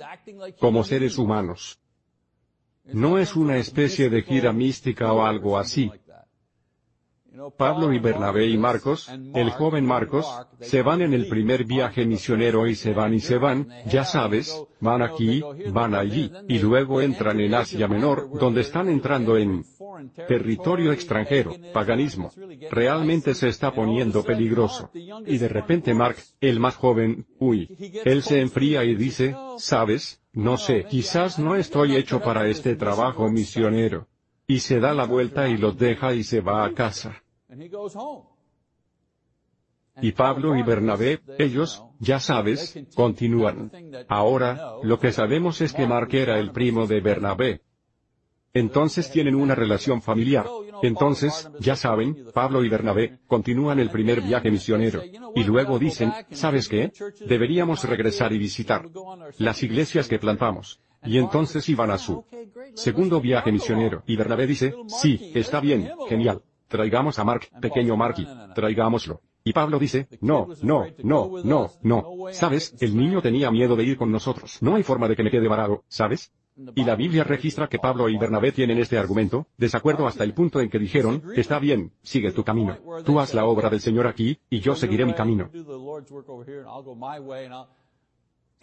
como 0.60 0.84
seres 0.84 1.20
humanos. 1.20 1.80
No 2.86 3.20
es 3.20 3.36
una 3.36 3.58
especie 3.58 4.10
de 4.10 4.24
gira 4.24 4.52
mística 4.52 5.14
o 5.14 5.24
algo 5.24 5.60
así. 5.60 5.92
Pablo 7.58 7.94
y 7.94 8.00
Bernabé 8.00 8.48
y 8.48 8.58
Marcos, 8.58 9.10
el 9.34 9.52
joven 9.52 9.86
Marcos, 9.86 10.28
se 10.60 10.82
van 10.82 11.02
en 11.02 11.14
el 11.14 11.28
primer 11.28 11.64
viaje 11.64 12.06
misionero 12.06 12.68
y 12.68 12.76
se 12.76 12.94
van 12.94 13.14
y 13.14 13.20
se 13.20 13.38
van, 13.38 13.70
ya 13.86 14.04
sabes, 14.04 14.64
van 14.82 15.02
aquí, 15.02 15.42
van 15.72 15.96
allí, 15.96 16.32
y 16.50 16.60
luego 16.60 17.02
entran 17.02 17.40
en 17.40 17.54
Asia 17.54 17.88
Menor, 17.88 18.30
donde 18.38 18.62
están 18.62 18.90
entrando 18.90 19.38
en 19.38 19.64
territorio 20.28 20.92
extranjero, 20.92 21.56
paganismo. 21.74 22.32
Realmente 22.70 23.34
se 23.34 23.48
está 23.48 23.74
poniendo 23.74 24.24
peligroso. 24.24 24.90
Y 24.94 25.38
de 25.38 25.48
repente 25.48 25.94
Mark, 25.94 26.18
el 26.42 26.60
más 26.60 26.76
joven, 26.76 27.26
uy, 27.40 27.70
él 28.04 28.24
se 28.24 28.42
enfría 28.42 28.84
y 28.84 28.96
dice, 28.96 29.36
sabes, 29.58 30.22
no 30.34 30.58
sé, 30.58 30.86
quizás 30.90 31.40
no 31.40 31.56
estoy 31.56 31.96
hecho 31.96 32.22
para 32.22 32.48
este 32.48 32.76
trabajo 32.76 33.30
misionero. 33.30 34.08
Y 34.52 34.60
se 34.60 34.82
da 34.82 34.94
la 34.94 35.06
vuelta 35.06 35.48
y 35.48 35.56
los 35.56 35.78
deja 35.78 36.14
y 36.14 36.26
se 36.26 36.42
va 36.42 36.66
a 36.66 36.74
casa. 36.74 37.24
Y 40.02 40.12
Pablo 40.12 40.58
y 40.58 40.62
Bernabé, 40.62 41.22
ellos, 41.38 41.86
ya 42.00 42.20
sabes, 42.20 42.78
continúan. 42.94 43.72
Ahora, 44.10 44.74
lo 44.84 45.00
que 45.00 45.14
sabemos 45.14 45.62
es 45.62 45.72
que 45.72 45.88
Mark 45.88 46.10
era 46.12 46.38
el 46.38 46.52
primo 46.52 46.86
de 46.86 47.00
Bernabé. 47.00 47.62
Entonces 48.54 49.10
tienen 49.10 49.36
una 49.36 49.56
relación 49.56 50.02
familiar. 50.02 50.46
Entonces, 50.84 51.50
ya 51.62 51.78
saben, 51.78 52.26
Pablo 52.34 52.66
y 52.66 52.68
Bernabé, 52.68 53.20
continúan 53.28 53.80
el 53.80 53.90
primer 53.90 54.20
viaje 54.20 54.52
misionero. 54.52 55.02
Y 55.34 55.46
luego 55.46 55.80
dicen, 55.80 56.12
¿sabes 56.32 56.68
qué? 56.68 56.92
Deberíamos 57.26 57.86
regresar 57.86 58.34
y 58.34 58.38
visitar 58.38 58.90
las 59.38 59.64
iglesias 59.64 60.10
que 60.10 60.20
plantamos. 60.20 60.82
Y 61.04 61.18
entonces 61.18 61.68
iban 61.70 61.92
a 61.92 61.98
su 61.98 62.26
segundo 62.76 63.20
viaje 63.22 63.52
misionero. 63.52 64.04
Y 64.06 64.16
Bernabé 64.16 64.48
dice, 64.48 64.76
sí, 64.88 65.32
está 65.34 65.60
bien, 65.60 65.92
genial. 66.08 66.42
Traigamos 66.68 67.20
a 67.20 67.24
Mark, 67.24 67.50
pequeño 67.60 67.98
Marky, 67.98 68.28
traigámoslo. 68.56 69.22
Y 69.44 69.54
Pablo 69.54 69.80
dice, 69.80 70.08
no, 70.22 70.50
no, 70.62 70.86
no, 71.04 71.32
no, 71.44 71.70
no. 71.82 72.04
¿Sabes? 72.32 72.76
El 72.80 72.96
niño 72.96 73.22
tenía 73.22 73.50
miedo 73.50 73.76
de 73.76 73.84
ir 73.84 73.98
con 73.98 74.12
nosotros. 74.12 74.60
No 74.62 74.76
hay 74.76 74.84
forma 74.84 75.08
de 75.08 75.16
que 75.16 75.24
me 75.24 75.32
quede 75.32 75.48
varado, 75.48 75.84
¿sabes? 75.88 76.32
Y 76.76 76.84
la 76.84 76.96
Biblia 76.96 77.24
registra 77.24 77.68
que 77.68 77.80
Pablo 77.80 78.08
y 78.10 78.18
Bernabé 78.18 78.52
tienen 78.52 78.78
este 78.78 78.98
argumento, 78.98 79.48
desacuerdo 79.58 80.06
hasta 80.06 80.24
el 80.24 80.34
punto 80.34 80.60
en 80.60 80.70
que 80.70 80.80
dijeron, 80.80 81.24
está 81.36 81.60
bien, 81.60 81.92
sigue 82.04 82.32
tu 82.32 82.44
camino. 82.44 82.78
Tú 83.04 83.20
haz 83.20 83.34
la 83.34 83.46
obra 83.46 83.70
del 83.70 83.80
Señor 83.80 84.06
aquí, 84.06 84.38
y 84.50 84.60
yo 84.60 84.76
seguiré 84.76 85.06
mi 85.06 85.14
camino. 85.14 85.50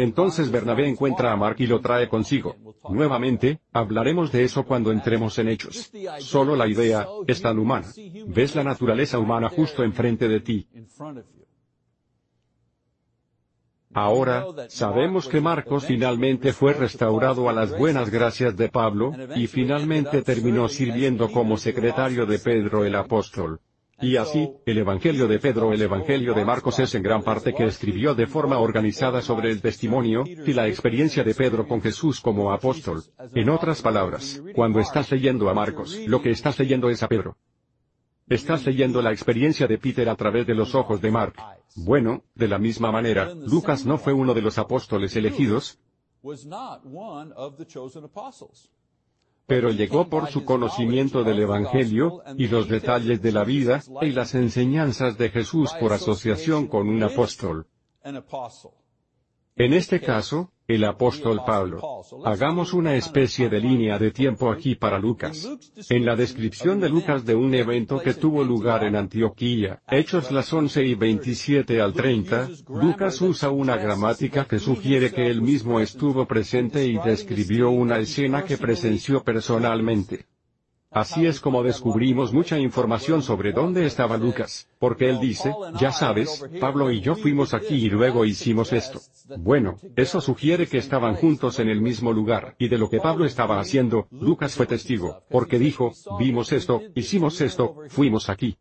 Entonces 0.00 0.52
Bernabé 0.52 0.88
encuentra 0.88 1.32
a 1.32 1.36
Mark 1.36 1.56
y 1.58 1.66
lo 1.66 1.80
trae 1.80 2.08
consigo. 2.08 2.54
Nuevamente, 2.88 3.60
hablaremos 3.72 4.30
de 4.30 4.44
eso 4.44 4.64
cuando 4.64 4.92
entremos 4.92 5.36
en 5.40 5.48
hechos. 5.48 5.92
Solo 6.20 6.54
la 6.54 6.68
idea, 6.68 7.04
es 7.26 7.42
tan 7.42 7.58
humana. 7.58 7.88
Ves 8.28 8.54
la 8.54 8.62
naturaleza 8.62 9.18
humana 9.18 9.48
justo 9.48 9.82
enfrente 9.82 10.28
de 10.28 10.40
ti. 10.40 10.68
Ahora, 13.92 14.46
sabemos 14.68 15.26
que 15.28 15.40
Marcos 15.40 15.86
finalmente 15.86 16.52
fue 16.52 16.74
restaurado 16.74 17.48
a 17.48 17.52
las 17.52 17.76
buenas 17.76 18.10
gracias 18.10 18.56
de 18.56 18.68
Pablo, 18.68 19.12
y 19.34 19.48
finalmente 19.48 20.22
terminó 20.22 20.68
sirviendo 20.68 21.32
como 21.32 21.56
secretario 21.56 22.24
de 22.24 22.38
Pedro 22.38 22.84
el 22.84 22.94
apóstol. 22.94 23.60
Y 24.00 24.16
así, 24.16 24.48
el 24.64 24.78
Evangelio 24.78 25.26
de 25.26 25.40
Pedro, 25.40 25.72
el 25.72 25.82
Evangelio 25.82 26.32
de 26.32 26.44
Marcos 26.44 26.78
es 26.78 26.94
en 26.94 27.02
gran 27.02 27.22
parte 27.22 27.52
que 27.52 27.64
escribió 27.64 28.14
de 28.14 28.28
forma 28.28 28.58
organizada 28.58 29.20
sobre 29.22 29.50
el 29.50 29.60
testimonio, 29.60 30.24
y 30.24 30.52
la 30.52 30.68
experiencia 30.68 31.24
de 31.24 31.34
Pedro 31.34 31.66
con 31.66 31.80
Jesús 31.82 32.20
como 32.20 32.52
apóstol. 32.52 33.02
En 33.34 33.48
otras 33.50 33.82
palabras, 33.82 34.40
cuando 34.54 34.78
estás 34.78 35.10
leyendo 35.10 35.48
a 35.48 35.54
Marcos, 35.54 35.98
lo 36.06 36.22
que 36.22 36.30
estás 36.30 36.58
leyendo 36.58 36.88
es 36.90 37.02
a 37.02 37.08
Pedro. 37.08 37.36
Estás 38.28 38.64
leyendo 38.66 39.02
la 39.02 39.10
experiencia 39.10 39.66
de 39.66 39.78
Peter 39.78 40.08
a 40.08 40.14
través 40.14 40.46
de 40.46 40.54
los 40.54 40.74
ojos 40.74 41.00
de 41.00 41.10
Mark. 41.10 41.34
Bueno, 41.74 42.22
de 42.34 42.48
la 42.48 42.58
misma 42.58 42.92
manera, 42.92 43.32
Lucas 43.34 43.84
no 43.84 43.98
fue 43.98 44.12
uno 44.12 44.32
de 44.32 44.42
los 44.42 44.58
apóstoles 44.58 45.16
elegidos, 45.16 45.78
pero 49.48 49.70
llegó 49.70 50.10
por 50.10 50.28
su 50.28 50.44
conocimiento 50.44 51.24
del 51.24 51.38
Evangelio, 51.38 52.22
y 52.36 52.48
los 52.48 52.68
detalles 52.68 53.22
de 53.22 53.32
la 53.32 53.44
vida, 53.44 53.82
y 54.02 54.10
las 54.10 54.34
enseñanzas 54.34 55.16
de 55.16 55.30
Jesús 55.30 55.72
por 55.80 55.94
asociación 55.94 56.66
con 56.66 56.86
un 56.86 57.02
apóstol. 57.02 57.66
En 59.56 59.72
este 59.72 60.02
caso, 60.02 60.52
el 60.68 60.84
apóstol 60.84 61.40
Pablo. 61.46 61.80
Hagamos 62.26 62.74
una 62.74 62.94
especie 62.94 63.48
de 63.48 63.58
línea 63.58 63.98
de 63.98 64.10
tiempo 64.10 64.50
aquí 64.50 64.74
para 64.74 64.98
Lucas. 64.98 65.48
En 65.88 66.04
la 66.04 66.14
descripción 66.14 66.78
de 66.78 66.90
Lucas 66.90 67.24
de 67.24 67.34
un 67.34 67.54
evento 67.54 67.98
que 68.00 68.12
tuvo 68.12 68.44
lugar 68.44 68.84
en 68.84 68.94
Antioquía, 68.94 69.80
Hechos 69.90 70.30
las 70.30 70.52
11 70.52 70.84
y 70.84 70.94
27 70.94 71.80
al 71.80 71.94
30, 71.94 72.50
Lucas 72.68 73.18
usa 73.22 73.48
una 73.48 73.78
gramática 73.78 74.44
que 74.44 74.58
sugiere 74.58 75.10
que 75.10 75.28
él 75.28 75.40
mismo 75.40 75.80
estuvo 75.80 76.26
presente 76.26 76.86
y 76.86 76.98
describió 76.98 77.70
una 77.70 77.98
escena 77.98 78.44
que 78.44 78.58
presenció 78.58 79.24
personalmente. 79.24 80.26
Así 80.90 81.26
es 81.26 81.40
como 81.40 81.62
descubrimos 81.62 82.32
mucha 82.32 82.58
información 82.58 83.22
sobre 83.22 83.52
dónde 83.52 83.84
estaba 83.84 84.16
Lucas, 84.16 84.68
porque 84.78 85.10
él 85.10 85.20
dice, 85.20 85.54
ya 85.78 85.92
sabes, 85.92 86.46
Pablo 86.60 86.90
y 86.90 87.00
yo 87.00 87.14
fuimos 87.14 87.52
aquí 87.52 87.74
y 87.74 87.90
luego 87.90 88.24
hicimos 88.24 88.72
esto. 88.72 88.98
Bueno, 89.36 89.76
eso 89.96 90.22
sugiere 90.22 90.66
que 90.66 90.78
estaban 90.78 91.14
juntos 91.14 91.58
en 91.58 91.68
el 91.68 91.82
mismo 91.82 92.12
lugar, 92.14 92.56
y 92.58 92.68
de 92.68 92.78
lo 92.78 92.88
que 92.88 93.00
Pablo 93.00 93.26
estaba 93.26 93.60
haciendo, 93.60 94.08
Lucas 94.10 94.54
fue 94.54 94.66
testigo, 94.66 95.22
porque 95.28 95.58
dijo, 95.58 95.92
vimos 96.18 96.52
esto, 96.52 96.80
hicimos 96.94 97.38
esto, 97.42 97.76
fuimos 97.88 98.30
aquí. 98.30 98.56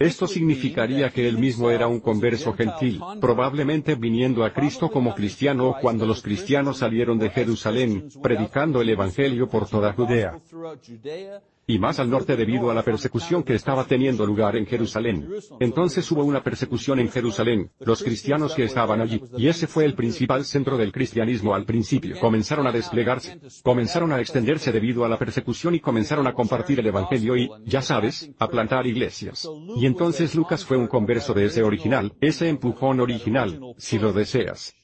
Esto 0.00 0.26
significaría 0.26 1.10
que 1.10 1.28
él 1.28 1.36
mismo 1.36 1.70
era 1.70 1.86
un 1.86 2.00
converso 2.00 2.54
gentil, 2.54 3.02
probablemente 3.20 3.96
viniendo 3.96 4.44
a 4.44 4.54
Cristo 4.54 4.90
como 4.90 5.14
cristiano 5.14 5.76
cuando 5.78 6.06
los 6.06 6.22
cristianos 6.22 6.78
salieron 6.78 7.18
de 7.18 7.28
Jerusalén, 7.28 8.08
predicando 8.22 8.80
el 8.80 8.88
Evangelio 8.88 9.50
por 9.50 9.68
toda 9.68 9.92
Judea 9.92 10.40
y 11.70 11.78
más 11.78 12.00
al 12.00 12.10
norte 12.10 12.36
debido 12.36 12.70
a 12.70 12.74
la 12.74 12.82
persecución 12.82 13.42
que 13.42 13.54
estaba 13.54 13.84
teniendo 13.84 14.26
lugar 14.26 14.56
en 14.56 14.66
Jerusalén. 14.66 15.28
Entonces 15.60 16.10
hubo 16.10 16.24
una 16.24 16.42
persecución 16.42 16.98
en 16.98 17.10
Jerusalén, 17.10 17.70
los 17.78 18.02
cristianos 18.02 18.54
que 18.54 18.64
estaban 18.64 19.00
allí, 19.00 19.22
y 19.36 19.46
ese 19.46 19.66
fue 19.66 19.84
el 19.84 19.94
principal 19.94 20.44
centro 20.44 20.76
del 20.76 20.92
cristianismo 20.92 21.54
al 21.54 21.64
principio. 21.64 22.18
Comenzaron 22.18 22.66
a 22.66 22.72
desplegarse, 22.72 23.40
comenzaron 23.62 24.12
a 24.12 24.20
extenderse 24.20 24.72
debido 24.72 25.04
a 25.04 25.08
la 25.08 25.18
persecución 25.18 25.74
y 25.74 25.80
comenzaron 25.80 26.26
a 26.26 26.34
compartir 26.34 26.80
el 26.80 26.86
Evangelio 26.86 27.36
y, 27.36 27.48
ya 27.64 27.82
sabes, 27.82 28.30
a 28.38 28.48
plantar 28.48 28.86
iglesias. 28.86 29.48
Y 29.76 29.86
entonces 29.86 30.34
Lucas 30.34 30.64
fue 30.64 30.76
un 30.76 30.88
converso 30.88 31.34
de 31.34 31.46
ese 31.46 31.62
original, 31.62 32.12
ese 32.20 32.48
empujón 32.48 33.00
original, 33.00 33.60
si 33.76 33.98
lo 33.98 34.12
deseas. 34.12 34.74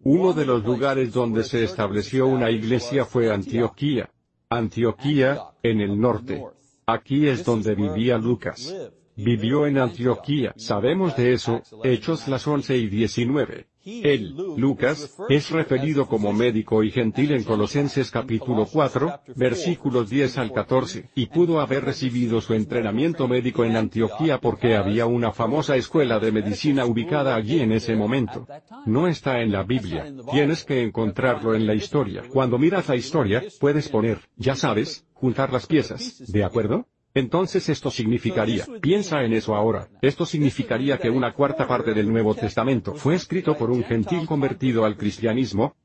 Uno 0.00 0.34
de 0.34 0.44
los 0.44 0.62
lugares 0.64 1.12
donde 1.12 1.44
se 1.44 1.64
estableció 1.64 2.26
una 2.26 2.50
iglesia 2.50 3.06
fue 3.06 3.32
Antioquía. 3.32 4.10
Antioquía, 4.56 5.38
en 5.62 5.80
el 5.80 6.00
norte. 6.00 6.42
Aquí 6.86 7.26
es 7.26 7.44
donde 7.44 7.74
vivía 7.74 8.18
Lucas. 8.18 8.74
Vivió 9.16 9.66
en 9.66 9.78
Antioquía, 9.78 10.52
sabemos 10.56 11.16
de 11.16 11.32
eso, 11.34 11.62
Hechos 11.84 12.26
las 12.28 12.46
11 12.46 12.76
y 12.76 12.88
19. 12.88 13.68
Él, 13.84 14.34
Lucas, 14.56 15.14
es 15.28 15.50
referido 15.50 16.06
como 16.06 16.32
médico 16.32 16.82
y 16.82 16.90
gentil 16.90 17.32
en 17.32 17.44
Colosenses 17.44 18.10
capítulo 18.10 18.66
4, 18.66 19.20
versículos 19.36 20.08
10 20.08 20.38
al 20.38 20.52
14, 20.52 21.10
y 21.14 21.26
pudo 21.26 21.60
haber 21.60 21.84
recibido 21.84 22.40
su 22.40 22.54
entrenamiento 22.54 23.28
médico 23.28 23.64
en 23.64 23.76
Antioquía 23.76 24.38
porque 24.38 24.76
había 24.76 25.06
una 25.06 25.32
famosa 25.32 25.76
escuela 25.76 26.18
de 26.18 26.32
medicina 26.32 26.86
ubicada 26.86 27.34
allí 27.34 27.60
en 27.60 27.72
ese 27.72 27.94
momento. 27.94 28.46
No 28.86 29.06
está 29.06 29.40
en 29.42 29.52
la 29.52 29.64
Biblia, 29.64 30.12
tienes 30.30 30.64
que 30.64 30.82
encontrarlo 30.82 31.54
en 31.54 31.66
la 31.66 31.74
historia. 31.74 32.22
Cuando 32.32 32.58
miras 32.58 32.88
la 32.88 32.96
historia, 32.96 33.42
puedes 33.60 33.88
poner, 33.88 34.18
ya 34.36 34.56
sabes, 34.56 35.06
juntar 35.12 35.52
las 35.52 35.66
piezas, 35.66 36.22
¿de 36.32 36.42
acuerdo? 36.42 36.86
Entonces 37.14 37.68
esto 37.68 37.92
significaría, 37.92 38.66
piensa 38.80 39.22
en 39.22 39.32
eso 39.32 39.54
ahora, 39.54 39.88
esto 40.02 40.26
significaría 40.26 40.98
que 40.98 41.10
una 41.10 41.32
cuarta 41.32 41.68
parte 41.68 41.94
del 41.94 42.10
Nuevo 42.10 42.34
Testamento 42.34 42.94
fue 42.94 43.14
escrito 43.14 43.56
por 43.56 43.70
un 43.70 43.84
gentil 43.84 44.26
convertido 44.26 44.84
al 44.84 44.96
cristianismo, 44.96 45.76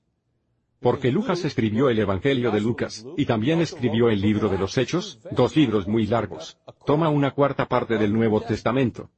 porque 0.80 1.12
Lucas 1.12 1.46
escribió 1.46 1.90
el 1.90 2.00
Evangelio 2.00 2.50
de 2.50 2.62
Lucas, 2.62 3.06
y 3.16 3.26
también 3.26 3.62
escribió 3.62 4.10
el 4.10 4.22
libro 4.22 4.50
de 4.50 4.58
los 4.58 4.76
Hechos, 4.78 5.20
dos 5.30 5.56
libros 5.56 5.88
muy 5.88 6.08
largos. 6.08 6.58
Toma 6.86 7.10
una 7.10 7.32
cuarta 7.32 7.68
parte 7.68 7.98
del 8.00 8.12
Nuevo 8.12 8.42
Testamento. 8.42 9.12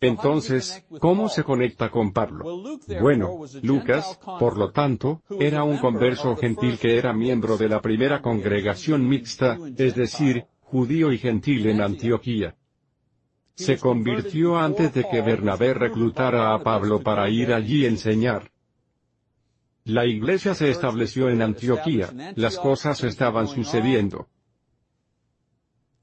Entonces, 0.00 0.84
¿cómo 1.00 1.28
se 1.28 1.42
conecta 1.42 1.90
con 1.90 2.12
Pablo? 2.12 2.78
Bueno, 3.00 3.40
Lucas, 3.62 4.18
por 4.38 4.58
lo 4.58 4.70
tanto, 4.70 5.22
era 5.40 5.64
un 5.64 5.78
converso 5.78 6.36
gentil 6.36 6.78
que 6.78 6.98
era 6.98 7.12
miembro 7.12 7.56
de 7.56 7.68
la 7.68 7.80
primera 7.80 8.20
congregación 8.20 9.08
mixta, 9.08 9.58
es 9.76 9.94
decir, 9.94 10.44
judío 10.60 11.12
y 11.12 11.18
gentil 11.18 11.66
en 11.66 11.80
Antioquía. 11.80 12.56
Se 13.54 13.78
convirtió 13.78 14.58
antes 14.58 14.92
de 14.92 15.08
que 15.08 15.22
Bernabé 15.22 15.72
reclutara 15.72 16.52
a 16.54 16.62
Pablo 16.62 17.02
para 17.02 17.30
ir 17.30 17.54
allí 17.54 17.86
a 17.86 17.88
enseñar. 17.88 18.50
La 19.84 20.04
iglesia 20.04 20.54
se 20.54 20.68
estableció 20.68 21.30
en 21.30 21.40
Antioquía, 21.40 22.10
las 22.34 22.58
cosas 22.58 23.02
estaban 23.02 23.48
sucediendo. 23.48 24.28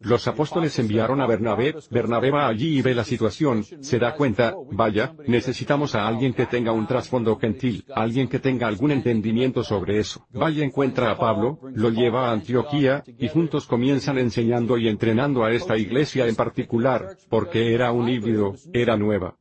Los 0.04 0.28
apóstoles 0.28 0.78
enviaron 0.80 1.22
a 1.22 1.28
Bernabé, 1.28 1.76
Bernabé 1.90 2.30
va 2.30 2.48
allí 2.48 2.78
y 2.78 2.82
ve 2.82 2.94
la 2.94 3.06
situación, 3.06 3.64
se 3.64 4.00
da 4.00 4.16
cuenta, 4.16 4.54
vaya, 4.72 5.14
necesitamos 5.28 5.96
a 5.96 6.06
alguien 6.06 6.34
que 6.34 6.46
tenga 6.46 6.74
un 6.74 6.86
trasfondo 6.88 7.38
gentil, 7.38 7.86
alguien 7.96 8.28
que 8.28 8.40
tenga 8.40 8.68
algún 8.68 8.92
entendimiento 8.92 9.64
sobre 9.64 10.00
eso. 10.00 10.28
Vaya 10.32 10.66
encuentra 10.66 11.10
a 11.10 11.18
Pablo, 11.18 11.60
lo 11.74 11.90
lleva 11.90 12.28
a 12.28 12.34
Antioquía, 12.34 13.04
y 13.18 13.30
juntos 13.30 13.66
comienzan 13.66 14.18
enseñando 14.18 14.78
y 14.78 14.90
entrenando 14.90 15.46
a 15.46 15.54
esta 15.54 15.78
iglesia 15.78 16.28
en 16.28 16.36
particular, 16.36 17.18
porque 17.30 17.74
era 17.74 17.94
un 17.94 18.10
híbrido, 18.10 18.56
era 18.74 18.98
nueva. 18.98 19.38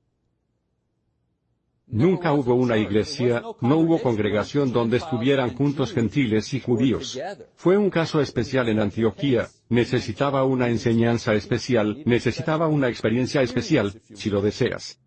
Nunca 1.93 2.33
hubo 2.33 2.55
una 2.55 2.79
iglesia, 2.79 3.43
no 3.61 3.77
hubo 3.77 4.01
congregación 4.01 4.73
donde 4.73 4.97
estuvieran 4.97 5.55
juntos 5.55 5.93
gentiles 5.93 6.55
y 6.55 6.61
judíos. 6.61 7.21
Fue 7.55 7.77
un 7.77 7.91
caso 7.91 8.23
especial 8.23 8.71
en 8.71 8.81
Antioquía, 8.81 9.51
necesitaba 9.69 10.43
una 10.45 10.71
enseñanza 10.71 11.35
especial, 11.35 12.03
necesitaba 12.07 12.67
una 12.67 12.89
experiencia 12.89 13.43
especial, 13.43 14.01
si 14.15 14.31
lo 14.31 14.41
deseas. 14.41 14.99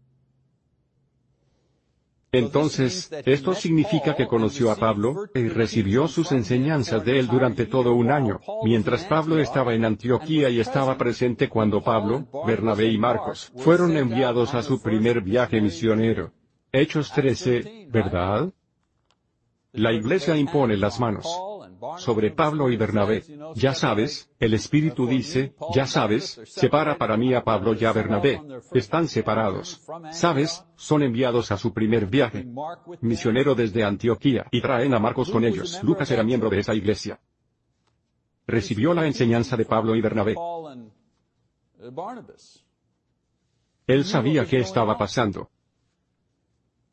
Entonces, 2.32 3.10
esto 3.26 3.56
significa 3.56 4.16
que 4.16 4.28
conoció 4.28 4.70
a 4.70 4.76
Pablo, 4.76 5.26
y 5.34 5.48
recibió 5.48 6.08
sus 6.08 6.32
enseñanzas 6.34 7.04
de 7.04 7.18
él 7.18 7.26
durante 7.26 7.66
todo 7.66 7.96
un 7.96 8.12
año, 8.12 8.42
mientras 8.64 9.06
Pablo 9.06 9.40
estaba 9.40 9.74
en 9.74 9.86
Antioquía 9.86 10.52
y 10.52 10.60
estaba 10.60 11.00
presente 11.00 11.50
cuando 11.50 11.82
Pablo, 11.82 12.28
Bernabé 12.46 12.92
y 12.92 13.00
Marcos 13.00 13.52
fueron 13.56 13.98
enviados 13.98 14.54
a 14.54 14.62
su 14.62 14.80
primer 14.84 15.22
viaje 15.22 15.60
misionero. 15.62 16.32
Hechos 16.76 17.10
13, 17.14 17.88
¿verdad? 17.90 18.52
La 19.72 19.94
iglesia 19.94 20.36
impone 20.36 20.76
las 20.76 21.00
manos 21.00 21.26
sobre 21.98 22.32
Pablo 22.32 22.70
y 22.70 22.76
Bernabé. 22.76 23.24
Ya 23.56 23.74
sabes, 23.74 24.30
el 24.40 24.54
Espíritu 24.54 25.08
dice, 25.08 25.56
ya 25.74 25.88
sabes, 25.88 26.42
separa 26.46 26.98
para 26.98 27.16
mí 27.16 27.34
a 27.34 27.46
Pablo 27.46 27.74
y 27.74 27.86
a 27.86 27.94
Bernabé. 27.94 28.42
Están 28.74 29.08
separados. 29.08 29.82
Sabes, 30.12 30.66
son 30.76 31.04
enviados 31.04 31.50
a 31.52 31.58
su 31.58 31.74
primer 31.74 32.08
viaje. 32.08 32.46
Misionero 33.00 33.56
desde 33.56 33.86
Antioquía 33.86 34.46
y 34.52 34.62
traen 34.62 34.94
a 34.94 35.00
Marcos 35.00 35.32
con 35.32 35.46
ellos. 35.46 35.82
Lucas 35.82 36.12
era 36.12 36.24
miembro 36.24 36.50
de 36.50 36.60
esa 36.60 36.74
iglesia. 36.74 37.22
Recibió 38.48 38.94
la 38.94 39.08
enseñanza 39.08 39.56
de 39.56 39.64
Pablo 39.64 39.96
y 39.96 40.02
Bernabé. 40.02 40.36
Él 43.88 44.04
sabía 44.04 44.46
qué 44.46 44.60
estaba 44.60 44.98
pasando. 44.98 45.50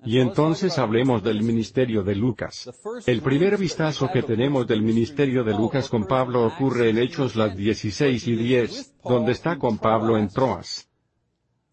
Y 0.04 0.18
entonces 0.18 0.78
hablemos 0.78 1.22
del 1.22 1.42
ministerio 1.42 2.02
de 2.02 2.16
Lucas. 2.16 2.70
El 3.06 3.20
primer 3.20 3.56
vistazo 3.56 4.10
que 4.12 4.22
tenemos 4.22 4.66
del 4.66 4.82
ministerio 4.82 5.44
de 5.44 5.52
Lucas 5.52 5.88
con 5.88 6.06
Pablo 6.06 6.44
ocurre 6.44 6.90
en 6.90 6.98
Hechos 6.98 7.36
las 7.36 7.56
16 7.56 8.26
y 8.26 8.36
10, 8.36 8.94
donde 9.04 9.32
está 9.32 9.58
con 9.58 9.78
Pablo 9.78 10.18
en 10.18 10.28
Troas. 10.28 10.88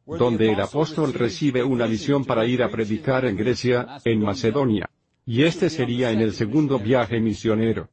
Donde 0.06 0.52
el 0.52 0.62
apóstol 0.62 1.14
recibe 1.14 1.64
una 1.64 1.86
visión 1.86 2.24
para 2.24 2.46
ir 2.46 2.62
a 2.62 2.70
predicar 2.70 3.26
en 3.26 3.36
Grecia, 3.36 4.00
en 4.06 4.22
Macedonia. 4.22 4.90
Y 5.26 5.44
este 5.44 5.70
sería 5.70 6.12
en 6.12 6.20
el 6.20 6.34
segundo 6.34 6.80
viaje 6.80 7.20
misionero. 7.20 7.90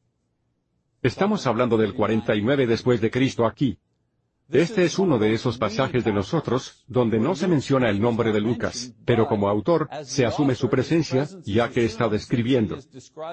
Estamos 1.01 1.45
hablando 1.47 1.77
del 1.77 1.93
49 1.93 2.67
después 2.67 3.01
de 3.01 3.11
Cristo 3.11 3.45
aquí. 3.45 3.77
Este 4.49 4.85
es 4.85 4.97
uno 4.97 5.19
de 5.19 5.33
esos 5.33 5.57
pasajes 5.57 6.05
de 6.05 6.13
nosotros, 6.13 6.85
donde 6.87 7.19
no 7.19 7.35
se 7.35 7.47
menciona 7.47 7.89
el 7.89 7.99
nombre 7.99 8.31
de 8.31 8.39
Lucas, 8.39 8.93
pero 9.03 9.27
como 9.27 9.49
autor, 9.49 9.89
se 10.03 10.25
asume 10.25 10.55
su 10.55 10.69
presencia, 10.69 11.27
ya 11.43 11.69
que 11.69 11.83
está 11.83 12.07
describiendo 12.07 12.77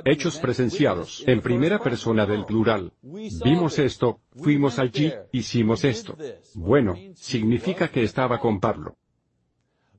hechos 0.04 0.38
presenciados 0.38 1.22
en 1.26 1.40
primera 1.40 1.78
persona 1.78 2.26
del 2.26 2.44
plural. 2.44 2.92
Vimos 3.02 3.78
esto, 3.78 4.20
fuimos 4.34 4.78
allí, 4.80 5.12
hicimos 5.30 5.84
esto. 5.84 6.16
Bueno, 6.54 6.96
significa 7.14 7.88
que 7.88 8.02
estaba 8.02 8.40
con 8.40 8.58
Pablo. 8.58 8.96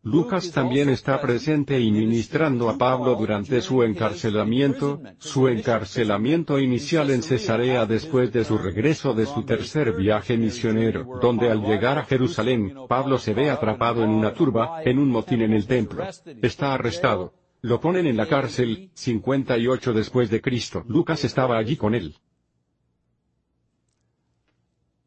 Lucas 0.05 0.51
también 0.51 0.89
está 0.89 1.19
presente 1.19 1.79
y 1.79 1.89
ministrando 1.89 2.69
a 2.69 2.77
Pablo 2.77 3.15
durante 3.15 3.59
su 3.59 3.81
encarcelamiento, 3.81 5.01
su 5.17 5.47
encarcelamiento 5.47 6.59
inicial 6.59 7.09
en 7.09 7.23
Cesarea 7.23 7.87
después 7.87 8.31
de 8.31 8.45
su 8.45 8.59
regreso 8.59 9.15
de 9.15 9.25
su 9.25 9.41
tercer 9.41 9.93
viaje 9.93 10.37
misionero, 10.37 11.17
donde 11.19 11.49
al 11.49 11.63
llegar 11.63 11.97
a 11.97 12.05
Jerusalén, 12.05 12.75
Pablo 12.87 13.17
se 13.17 13.33
ve 13.33 13.49
atrapado 13.49 14.03
en 14.03 14.11
una 14.11 14.31
turba, 14.31 14.83
en 14.83 14.99
un 14.99 15.09
motín 15.09 15.41
en 15.41 15.53
el 15.53 15.65
templo. 15.65 16.05
Está 16.39 16.75
arrestado. 16.75 17.33
Lo 17.61 17.81
ponen 17.81 18.05
en 18.05 18.15
la 18.15 18.27
cárcel, 18.27 18.91
58 18.93 19.91
después 19.91 20.29
de 20.29 20.39
Cristo. 20.39 20.83
Lucas 20.87 21.23
estaba 21.23 21.57
allí 21.57 21.77
con 21.77 21.95
él. 21.95 22.15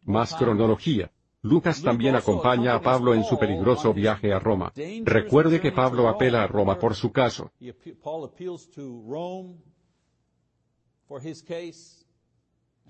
Más 0.03 0.35
cronología. 0.35 1.13
Lucas 1.43 1.83
también 1.83 2.17
acompaña 2.17 2.75
a 2.75 2.81
Pablo 2.81 3.15
en 3.15 3.23
su 3.25 3.39
peligroso 3.39 3.95
viaje 3.95 4.33
a 4.33 4.41
Roma. 4.41 4.73
Recuerde 5.05 5.61
que 5.61 5.73
Pablo 5.73 6.09
apela 6.09 6.43
a 6.43 6.47
Roma 6.49 6.79
por 6.79 6.95
su 6.95 7.13
caso. 7.13 7.53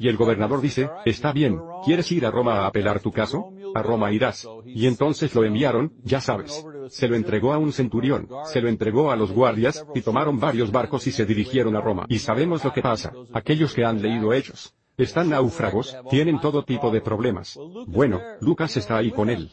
Y 0.00 0.08
el 0.08 0.16
gobernador 0.16 0.60
dice, 0.60 0.88
está 1.04 1.32
bien, 1.32 1.60
¿quieres 1.84 2.10
ir 2.12 2.24
a 2.24 2.30
Roma 2.30 2.60
a 2.60 2.66
apelar 2.68 3.00
tu 3.00 3.10
caso? 3.10 3.52
A 3.74 3.82
Roma 3.82 4.12
irás. 4.12 4.48
Y 4.64 4.86
entonces 4.86 5.34
lo 5.34 5.44
enviaron, 5.44 5.92
ya 6.04 6.20
sabes. 6.20 6.64
Se 6.88 7.08
lo 7.08 7.16
entregó 7.16 7.52
a 7.52 7.58
un 7.58 7.72
centurión, 7.72 8.28
se 8.44 8.60
lo 8.62 8.68
entregó 8.68 9.10
a 9.10 9.16
los 9.16 9.32
guardias, 9.32 9.84
y 9.94 10.00
tomaron 10.00 10.38
varios 10.38 10.70
barcos 10.70 11.06
y 11.06 11.12
se 11.12 11.26
dirigieron 11.26 11.76
a 11.76 11.80
Roma. 11.80 12.06
Y 12.08 12.20
sabemos 12.20 12.64
lo 12.64 12.72
que 12.72 12.80
pasa, 12.80 13.12
aquellos 13.32 13.74
que 13.74 13.84
han 13.84 14.00
leído 14.00 14.32
Hechos. 14.32 14.74
Están 14.98 15.30
náufragos, 15.30 15.96
tienen 16.10 16.40
todo 16.40 16.64
tipo 16.64 16.90
de 16.90 17.00
problemas. 17.00 17.58
Bueno, 17.86 18.20
Lucas 18.40 18.76
está 18.76 18.96
ahí 18.96 19.12
con 19.12 19.30
él. 19.30 19.50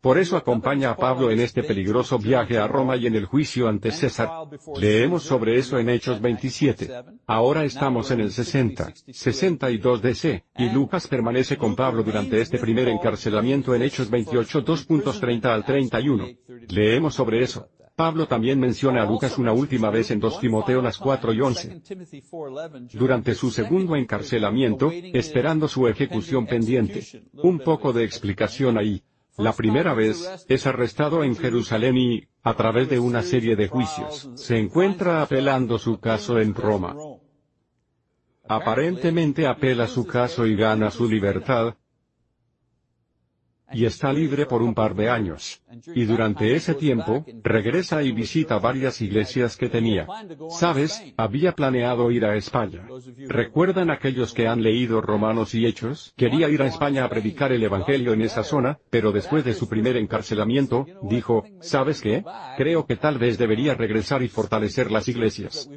Por 0.00 0.18
eso 0.18 0.36
acompaña 0.36 0.90
a 0.90 0.96
Pablo 0.96 1.30
en 1.30 1.38
este 1.38 1.62
peligroso 1.62 2.18
viaje 2.18 2.58
a 2.58 2.66
Roma 2.66 2.96
y 2.96 3.06
en 3.06 3.14
el 3.14 3.26
juicio 3.26 3.68
ante 3.68 3.92
César. 3.92 4.30
Leemos 4.76 5.22
sobre 5.22 5.56
eso 5.56 5.78
en 5.78 5.88
Hechos 5.88 6.20
27. 6.20 6.90
Ahora 7.26 7.64
estamos 7.64 8.10
en 8.10 8.20
el 8.20 8.32
60, 8.32 8.94
62 9.12 10.02
DC, 10.02 10.44
y 10.58 10.70
Lucas 10.70 11.06
permanece 11.06 11.56
con 11.56 11.76
Pablo 11.76 12.02
durante 12.02 12.40
este 12.40 12.58
primer 12.58 12.88
encarcelamiento 12.88 13.76
en 13.76 13.82
Hechos 13.82 14.10
28 14.10 14.64
2.30 14.64 15.46
al 15.46 15.64
31. 15.64 16.28
Leemos 16.68 17.14
sobre 17.14 17.44
eso. 17.44 17.68
Pablo 17.94 18.26
también 18.26 18.58
menciona 18.58 19.02
a 19.02 19.06
Lucas 19.06 19.38
una 19.38 19.52
última 19.52 19.90
vez 19.90 20.10
en 20.10 20.20
2 20.20 20.40
Timoteo 20.40 20.80
las 20.80 20.98
4 20.98 21.32
y 21.32 21.40
11. 21.40 21.82
Durante 22.94 23.34
su 23.34 23.50
segundo 23.50 23.96
encarcelamiento, 23.96 24.90
esperando 25.12 25.68
su 25.68 25.86
ejecución 25.88 26.46
pendiente. 26.46 27.02
Un 27.34 27.58
poco 27.58 27.92
de 27.92 28.04
explicación 28.04 28.78
ahí. 28.78 29.02
La 29.38 29.52
primera 29.52 29.94
vez, 29.94 30.44
es 30.48 30.66
arrestado 30.66 31.24
en 31.24 31.36
Jerusalén 31.36 31.96
y, 31.96 32.28
a 32.42 32.54
través 32.54 32.88
de 32.90 32.98
una 32.98 33.22
serie 33.22 33.56
de 33.56 33.68
juicios, 33.68 34.30
se 34.34 34.58
encuentra 34.58 35.22
apelando 35.22 35.78
su 35.78 35.98
caso 36.00 36.38
en 36.38 36.54
Roma. 36.54 36.94
Aparentemente 38.46 39.46
apela 39.46 39.86
su 39.86 40.06
caso 40.06 40.46
y 40.46 40.56
gana 40.56 40.90
su 40.90 41.08
libertad, 41.08 41.76
y 43.72 43.84
está 43.84 44.12
libre 44.12 44.46
por 44.46 44.62
un 44.62 44.74
par 44.74 44.94
de 44.94 45.08
años. 45.08 45.62
Y 45.94 46.04
durante 46.04 46.54
ese 46.54 46.74
tiempo, 46.74 47.24
regresa 47.42 48.02
y 48.02 48.12
visita 48.12 48.58
varias 48.58 49.00
iglesias 49.00 49.56
que 49.56 49.68
tenía. 49.68 50.06
Sabes, 50.50 51.02
había 51.16 51.52
planeado 51.52 52.10
ir 52.10 52.24
a 52.24 52.36
España. 52.36 52.86
¿Recuerdan 53.28 53.90
aquellos 53.90 54.32
que 54.34 54.46
han 54.46 54.62
leído 54.62 55.00
Romanos 55.00 55.54
y 55.54 55.66
Hechos? 55.66 56.12
Quería 56.16 56.48
ir 56.48 56.62
a 56.62 56.66
España 56.66 57.04
a 57.04 57.08
predicar 57.08 57.52
el 57.52 57.62
Evangelio 57.62 58.12
en 58.12 58.22
esa 58.22 58.44
zona, 58.44 58.78
pero 58.90 59.12
después 59.12 59.44
de 59.44 59.54
su 59.54 59.68
primer 59.68 59.96
encarcelamiento, 59.96 60.86
dijo, 61.02 61.44
¿sabes 61.60 62.00
qué? 62.00 62.24
Creo 62.56 62.86
que 62.86 62.96
tal 62.96 63.18
vez 63.18 63.38
debería 63.38 63.74
regresar 63.74 64.22
y 64.22 64.28
fortalecer 64.28 64.90
las 64.90 65.08
iglesias 65.08 65.68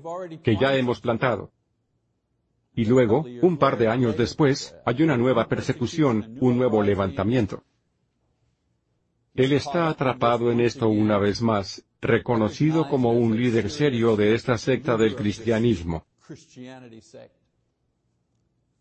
que 0.43 0.57
ya 0.57 0.75
hemos 0.75 0.99
plantado. 0.99 1.51
Y 2.75 2.85
luego, 2.85 3.25
un 3.41 3.57
par 3.57 3.77
de 3.77 3.87
años 3.87 4.17
después, 4.17 4.75
hay 4.85 5.01
una 5.01 5.15
nueva 5.15 5.47
persecución, 5.47 6.37
un 6.41 6.57
nuevo 6.57 6.83
levantamiento. 6.83 7.63
Él 9.35 9.51
está 9.51 9.89
atrapado 9.89 10.51
en 10.51 10.61
esto 10.61 10.87
una 10.87 11.17
vez 11.17 11.41
más, 11.41 11.85
reconocido 12.01 12.87
como 12.87 13.11
un 13.11 13.35
líder 13.35 13.69
serio 13.69 14.15
de 14.15 14.33
esta 14.33 14.57
secta 14.57 14.95
del 14.95 15.15
cristianismo. 15.15 16.05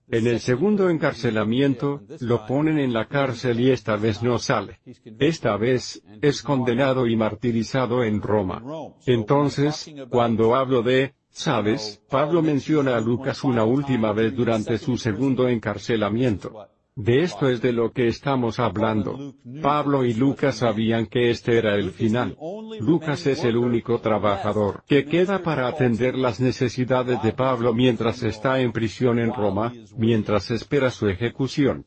En 0.08 0.26
el 0.26 0.38
segundo 0.38 0.90
encarcelamiento, 0.90 2.02
lo 2.20 2.46
ponen 2.46 2.78
en 2.78 2.92
la 2.92 3.08
cárcel 3.08 3.58
y 3.58 3.70
esta 3.70 3.96
vez 3.96 4.22
no 4.22 4.38
sale. 4.38 4.78
Esta 5.18 5.56
vez, 5.56 6.02
es 6.20 6.42
condenado 6.42 7.06
y 7.06 7.16
martirizado 7.16 8.04
en 8.04 8.20
Roma. 8.20 8.62
Entonces, 9.06 9.92
cuando 10.10 10.54
hablo 10.54 10.82
de, 10.82 11.14
sabes, 11.30 12.02
Pablo 12.08 12.42
menciona 12.42 12.96
a 12.96 13.00
Lucas 13.00 13.42
una 13.42 13.64
última 13.64 14.12
vez 14.12 14.36
durante 14.36 14.78
su 14.78 14.98
segundo 14.98 15.48
encarcelamiento. 15.48 16.68
De 16.96 17.24
esto 17.24 17.48
es 17.48 17.60
de 17.60 17.72
lo 17.72 17.90
que 17.92 18.06
estamos 18.06 18.60
hablando. 18.60 19.34
Pablo 19.60 20.04
y 20.04 20.14
Lucas 20.14 20.58
sabían 20.58 21.06
que 21.06 21.30
este 21.30 21.58
era 21.58 21.74
el 21.74 21.90
final. 21.90 22.36
Lucas 22.78 23.26
es 23.26 23.42
el 23.42 23.56
único 23.56 23.98
trabajador 24.00 24.84
que 24.86 25.04
queda 25.04 25.42
para 25.42 25.66
atender 25.66 26.14
las 26.14 26.38
necesidades 26.38 27.20
de 27.20 27.32
Pablo 27.32 27.74
mientras 27.74 28.22
está 28.22 28.60
en 28.60 28.72
prisión 28.72 29.18
en 29.18 29.34
Roma, 29.34 29.72
mientras 29.96 30.52
espera 30.52 30.90
su 30.90 31.08
ejecución. 31.08 31.84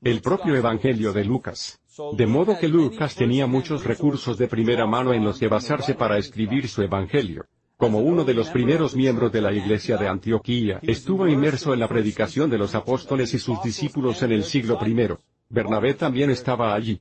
El 0.00 0.20
propio 0.20 0.54
Evangelio 0.54 1.12
de 1.12 1.24
Lucas. 1.24 1.80
De 2.16 2.26
modo 2.28 2.56
que 2.56 2.68
Lucas 2.68 3.16
tenía 3.16 3.48
muchos 3.48 3.82
recursos 3.82 4.38
de 4.38 4.46
primera 4.46 4.86
mano 4.86 5.12
en 5.12 5.24
los 5.24 5.40
que 5.40 5.48
basarse 5.48 5.94
para 5.94 6.18
escribir 6.18 6.68
su 6.68 6.82
Evangelio. 6.82 7.47
Como 7.78 8.00
uno 8.00 8.24
de 8.24 8.34
los 8.34 8.50
primeros 8.50 8.96
miembros 8.96 9.30
de 9.30 9.40
la 9.40 9.52
iglesia 9.52 9.96
de 9.96 10.08
Antioquía, 10.08 10.80
estuvo 10.82 11.28
inmerso 11.28 11.72
en 11.72 11.78
la 11.78 11.86
predicación 11.86 12.50
de 12.50 12.58
los 12.58 12.74
apóstoles 12.74 13.32
y 13.34 13.38
sus 13.38 13.62
discípulos 13.62 14.20
en 14.24 14.32
el 14.32 14.42
siglo 14.42 14.80
I. 14.84 15.14
Bernabé 15.48 15.94
también 15.94 16.28
estaba 16.30 16.74
allí. 16.74 17.00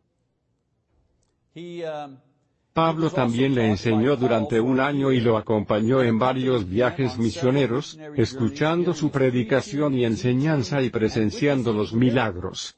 Pablo 2.73 3.09
también 3.09 3.55
le 3.55 3.65
enseñó 3.67 4.15
durante 4.15 4.59
un 4.59 4.79
año 4.79 5.11
y 5.11 5.19
lo 5.19 5.35
acompañó 5.35 6.03
en 6.03 6.19
varios 6.19 6.69
viajes 6.69 7.17
misioneros, 7.17 7.97
escuchando 8.15 8.93
su 8.93 9.09
predicación 9.09 9.95
y 9.95 10.05
enseñanza 10.05 10.83
y 10.83 10.91
presenciando 10.91 11.73
los 11.73 11.91
milagros. 11.91 12.76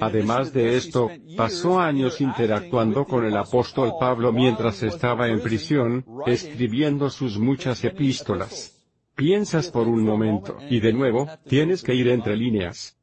Además 0.00 0.52
de 0.52 0.76
esto, 0.76 1.10
pasó 1.36 1.80
años 1.80 2.20
interactuando 2.20 3.04
con 3.04 3.24
el 3.24 3.36
apóstol 3.36 3.94
Pablo 3.98 4.32
mientras 4.32 4.82
estaba 4.82 5.28
en 5.28 5.40
prisión, 5.40 6.04
escribiendo 6.26 7.10
sus 7.10 7.38
muchas 7.38 7.84
epístolas. 7.84 8.74
Piensas 9.14 9.70
por 9.70 9.88
un 9.88 10.04
momento, 10.04 10.58
y 10.70 10.80
de 10.80 10.92
nuevo, 10.92 11.28
tienes 11.48 11.82
que 11.82 11.94
ir 11.94 12.08
entre 12.08 12.36
líneas. 12.36 12.96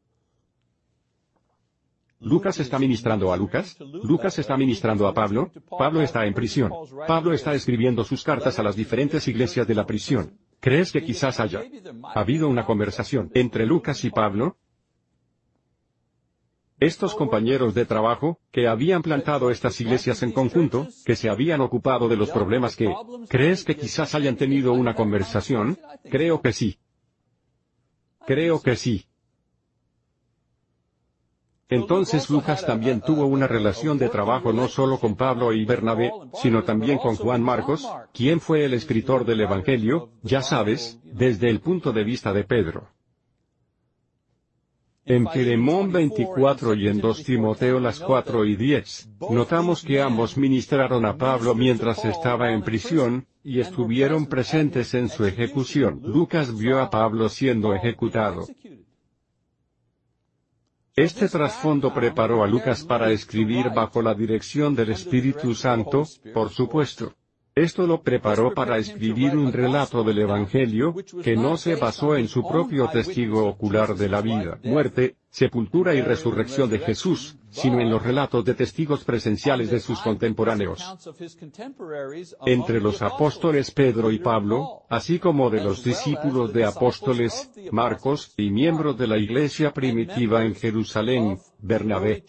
Lucas 2.21 2.59
está 2.59 2.79
ministrando 2.79 3.31
a 3.33 3.37
Lucas, 3.37 3.77
Lucas 3.79 4.39
está 4.39 4.55
ministrando 4.55 5.07
a 5.07 5.13
Pablo, 5.13 5.51
Pablo 5.77 6.01
está 6.01 6.25
en 6.25 6.33
prisión, 6.33 6.71
Pablo 7.07 7.33
está 7.33 7.53
escribiendo 7.53 8.03
sus 8.03 8.23
cartas 8.23 8.57
a 8.57 8.63
las 8.63 8.75
diferentes 8.75 9.27
iglesias 9.27 9.67
de 9.67 9.75
la 9.75 9.85
prisión. 9.85 10.39
¿Crees 10.59 10.91
que 10.91 11.03
quizás 11.03 11.39
haya 11.39 11.61
habido 12.15 12.47
una 12.47 12.65
conversación 12.65 13.29
entre 13.33 13.65
Lucas 13.65 14.03
y 14.05 14.09
Pablo? 14.09 14.57
Estos 16.79 17.15
compañeros 17.15 17.73
de 17.73 17.85
trabajo, 17.85 18.39
que 18.51 18.67
habían 18.67 19.01
plantado 19.01 19.49
estas 19.49 19.79
iglesias 19.79 20.21
en 20.23 20.33
conjunto, 20.33 20.87
que 21.05 21.15
se 21.15 21.29
habían 21.29 21.61
ocupado 21.61 22.09
de 22.09 22.17
los 22.17 22.31
problemas 22.31 22.75
que, 22.75 22.93
¿crees 23.29 23.63
que 23.63 23.77
quizás 23.77 24.13
hayan 24.13 24.35
tenido 24.35 24.73
una 24.73 24.93
conversación? 24.93 25.79
Creo 26.09 26.41
que 26.41 26.51
sí. 26.51 26.77
Creo 28.27 28.61
que 28.61 28.75
sí. 28.75 29.05
Entonces 31.69 32.29
Lucas 32.29 32.65
también 32.65 33.01
tuvo 33.01 33.25
una 33.25 33.47
relación 33.47 33.97
de 33.97 34.09
trabajo 34.09 34.53
no 34.53 34.67
solo 34.67 34.99
con 34.99 35.15
Pablo 35.15 35.51
y 35.53 35.65
Bernabé, 35.65 36.11
sino 36.33 36.63
también 36.63 36.99
con 36.99 37.15
Juan 37.15 37.41
Marcos, 37.41 37.87
quien 38.13 38.39
fue 38.39 38.65
el 38.65 38.73
escritor 38.73 39.25
del 39.25 39.41
Evangelio, 39.41 40.09
ya 40.21 40.41
sabes, 40.41 40.99
desde 41.03 41.49
el 41.49 41.61
punto 41.61 41.91
de 41.91 42.03
vista 42.03 42.33
de 42.33 42.43
Pedro. 42.43 42.94
En 45.07 45.27
Filemón 45.29 45.91
24 45.91 46.73
y 46.73 46.87
en 46.87 46.99
2 46.99 47.23
Timoteo 47.23 47.79
las 47.79 47.99
4 47.99 48.43
y 48.45 48.55
10, 48.55 49.09
notamos 49.29 49.83
que 49.83 50.01
ambos 50.01 50.35
ministraron 50.35 51.05
a 51.05 51.15
Pablo 51.15 51.53
mientras 51.53 52.03
estaba 52.05 52.51
en 52.51 52.63
prisión, 52.63 53.27
y 53.43 53.59
estuvieron 53.59 54.25
presentes 54.25 54.95
en 54.95 55.07
su 55.07 55.23
ejecución. 55.25 56.01
Lucas 56.03 56.57
vio 56.57 56.81
a 56.81 56.89
Pablo 56.89 57.29
siendo 57.29 57.75
ejecutado. 57.75 58.47
Este 60.95 61.29
trasfondo 61.29 61.93
preparó 61.93 62.43
a 62.43 62.47
Lucas 62.47 62.83
para 62.83 63.11
escribir 63.11 63.69
bajo 63.75 64.01
la 64.01 64.15
dirección 64.15 64.73
del 64.73 64.89
Espíritu 64.89 65.53
Santo, 65.53 66.07
por 66.33 66.49
supuesto. 66.49 67.13
Esto 67.55 67.87
lo 67.87 68.01
preparó 68.01 68.53
para 68.53 68.77
escribir 68.77 69.37
un 69.37 69.53
relato 69.53 70.03
del 70.03 70.19
Evangelio, 70.19 70.93
que 71.23 71.37
no 71.37 71.55
se 71.55 71.75
basó 71.75 72.17
en 72.17 72.27
su 72.27 72.45
propio 72.45 72.89
testigo 72.89 73.47
ocular 73.47 73.95
de 73.95 74.09
la 74.09 74.19
vida, 74.19 74.59
muerte, 74.61 75.15
sepultura 75.29 75.95
y 75.95 76.01
resurrección 76.01 76.69
de 76.69 76.79
Jesús, 76.79 77.37
sino 77.49 77.79
en 77.79 77.89
los 77.89 78.03
relatos 78.03 78.43
de 78.43 78.55
testigos 78.55 79.05
presenciales 79.05 79.71
de 79.71 79.79
sus 79.79 80.01
contemporáneos. 80.01 80.83
Entre 82.45 82.81
los 82.81 83.01
apóstoles 83.01 83.71
Pedro 83.71 84.11
y 84.11 84.19
Pablo, 84.19 84.83
así 84.89 85.17
como 85.17 85.49
de 85.49 85.63
los 85.63 85.81
discípulos 85.81 86.51
de 86.51 86.65
apóstoles, 86.65 87.49
Marcos, 87.71 88.33
y 88.35 88.49
miembros 88.49 88.97
de 88.97 89.07
la 89.07 89.17
iglesia 89.17 89.71
primitiva 89.71 90.43
en 90.43 90.55
Jerusalén, 90.55 91.39
Bernabé. 91.59 92.25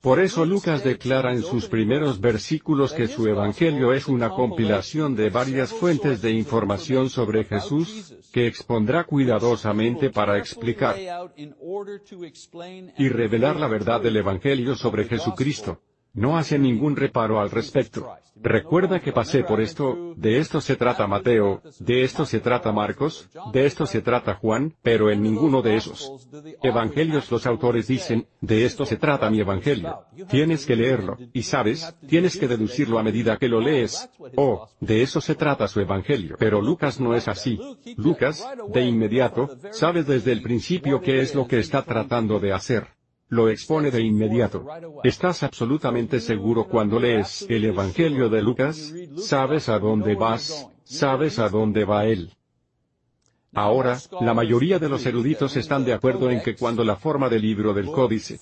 Por 0.00 0.18
eso 0.18 0.46
Lucas 0.46 0.82
declara 0.82 1.32
en 1.32 1.42
sus 1.42 1.66
primeros 1.66 2.20
versículos 2.20 2.94
que 2.94 3.06
su 3.06 3.26
Evangelio 3.26 3.92
es 3.92 4.08
una 4.08 4.30
compilación 4.30 5.14
de 5.14 5.28
varias 5.28 5.74
fuentes 5.74 6.22
de 6.22 6.30
información 6.30 7.10
sobre 7.10 7.44
Jesús, 7.44 8.14
que 8.32 8.46
expondrá 8.46 9.04
cuidadosamente 9.04 10.08
para 10.08 10.38
explicar 10.38 10.96
y 12.96 13.08
revelar 13.10 13.56
la 13.56 13.68
verdad 13.68 14.00
del 14.00 14.16
Evangelio 14.16 14.74
sobre 14.74 15.04
Jesucristo. 15.04 15.82
No 16.12 16.36
hace 16.36 16.58
ningún 16.58 16.96
reparo 16.96 17.40
al 17.40 17.50
respecto. 17.50 18.08
Recuerda 18.42 19.00
que 19.00 19.12
pasé 19.12 19.44
por 19.44 19.60
esto, 19.60 20.14
de 20.16 20.38
esto 20.38 20.62
se 20.62 20.76
trata 20.76 21.06
Mateo, 21.06 21.60
de 21.78 22.02
esto 22.04 22.24
se 22.24 22.40
trata 22.40 22.72
Marcos, 22.72 23.28
de 23.52 23.66
esto 23.66 23.84
se 23.84 24.00
trata 24.00 24.34
Juan, 24.36 24.74
pero 24.82 25.10
en 25.10 25.22
ninguno 25.22 25.60
de 25.60 25.76
esos 25.76 26.26
evangelios 26.62 27.30
los 27.30 27.46
autores 27.46 27.86
dicen, 27.88 28.26
de 28.40 28.64
esto 28.64 28.86
se 28.86 28.96
trata 28.96 29.28
mi 29.28 29.40
evangelio. 29.40 30.04
Tienes 30.30 30.64
que 30.64 30.74
leerlo, 30.74 31.18
y 31.34 31.42
sabes, 31.42 31.94
tienes 32.08 32.38
que 32.38 32.48
deducirlo 32.48 32.98
a 32.98 33.02
medida 33.02 33.36
que 33.36 33.48
lo 33.48 33.60
lees. 33.60 34.08
Oh, 34.36 34.68
de 34.80 35.02
eso 35.02 35.20
se 35.20 35.34
trata 35.34 35.68
su 35.68 35.80
evangelio. 35.80 36.36
Pero 36.38 36.62
Lucas 36.62 36.98
no 36.98 37.14
es 37.14 37.28
así. 37.28 37.60
Lucas, 37.96 38.46
de 38.72 38.82
inmediato, 38.82 39.50
sabe 39.70 40.02
desde 40.02 40.32
el 40.32 40.40
principio 40.40 41.02
qué 41.02 41.20
es 41.20 41.34
lo 41.34 41.46
que 41.46 41.58
está 41.58 41.82
tratando 41.82 42.40
de 42.40 42.54
hacer 42.54 42.99
lo 43.30 43.48
expone 43.48 43.90
de 43.90 44.02
inmediato. 44.02 44.66
¿Estás 45.02 45.42
absolutamente 45.42 46.20
seguro 46.20 46.64
cuando 46.64 46.98
lees 46.98 47.46
el 47.48 47.64
Evangelio 47.64 48.28
de 48.28 48.42
Lucas? 48.42 48.92
¿Sabes 49.16 49.68
a 49.68 49.78
dónde 49.78 50.14
vas? 50.16 50.68
¿Sabes 50.84 51.38
a 51.38 51.48
dónde 51.48 51.84
va 51.84 52.04
él? 52.04 52.32
Ahora, 53.52 53.98
la 54.20 54.32
mayoría 54.32 54.78
de 54.78 54.88
los 54.88 55.04
eruditos 55.06 55.56
están 55.56 55.84
de 55.84 55.92
acuerdo 55.92 56.30
en 56.30 56.40
que 56.40 56.54
cuando 56.54 56.84
la 56.84 56.94
forma 56.96 57.28
del 57.28 57.42
libro 57.42 57.74
del 57.74 57.86
códice 57.86 58.38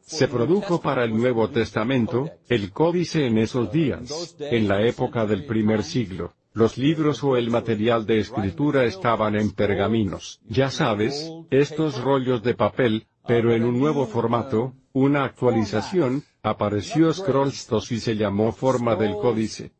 se 0.00 0.28
produjo 0.28 0.80
para 0.80 1.04
el 1.04 1.14
Nuevo 1.14 1.48
Testamento, 1.50 2.30
el 2.48 2.70
códice 2.70 3.26
en 3.26 3.36
esos 3.38 3.70
días, 3.70 4.36
en 4.38 4.68
la 4.68 4.82
época 4.82 5.26
del 5.26 5.44
primer 5.44 5.82
siglo, 5.82 6.32
los 6.54 6.76
libros 6.78 7.22
o 7.24 7.36
el 7.36 7.50
material 7.50 8.06
de 8.06 8.18
escritura 8.18 8.84
estaban 8.84 9.36
en 9.36 9.52
pergaminos. 9.52 10.40
Ya 10.48 10.70
sabes, 10.70 11.30
estos 11.50 12.00
rollos 12.02 12.42
de 12.42 12.54
papel, 12.54 13.06
pero 13.26 13.52
en 13.52 13.64
un 13.64 13.78
nuevo 13.78 14.06
formato, 14.06 14.74
una 14.92 15.24
actualización, 15.24 16.24
apareció 16.42 17.12
Scrollstos 17.12 17.92
y 17.92 18.00
se 18.00 18.16
llamó 18.16 18.52
forma 18.52 18.96
del 18.96 19.16
códice. 19.16 19.72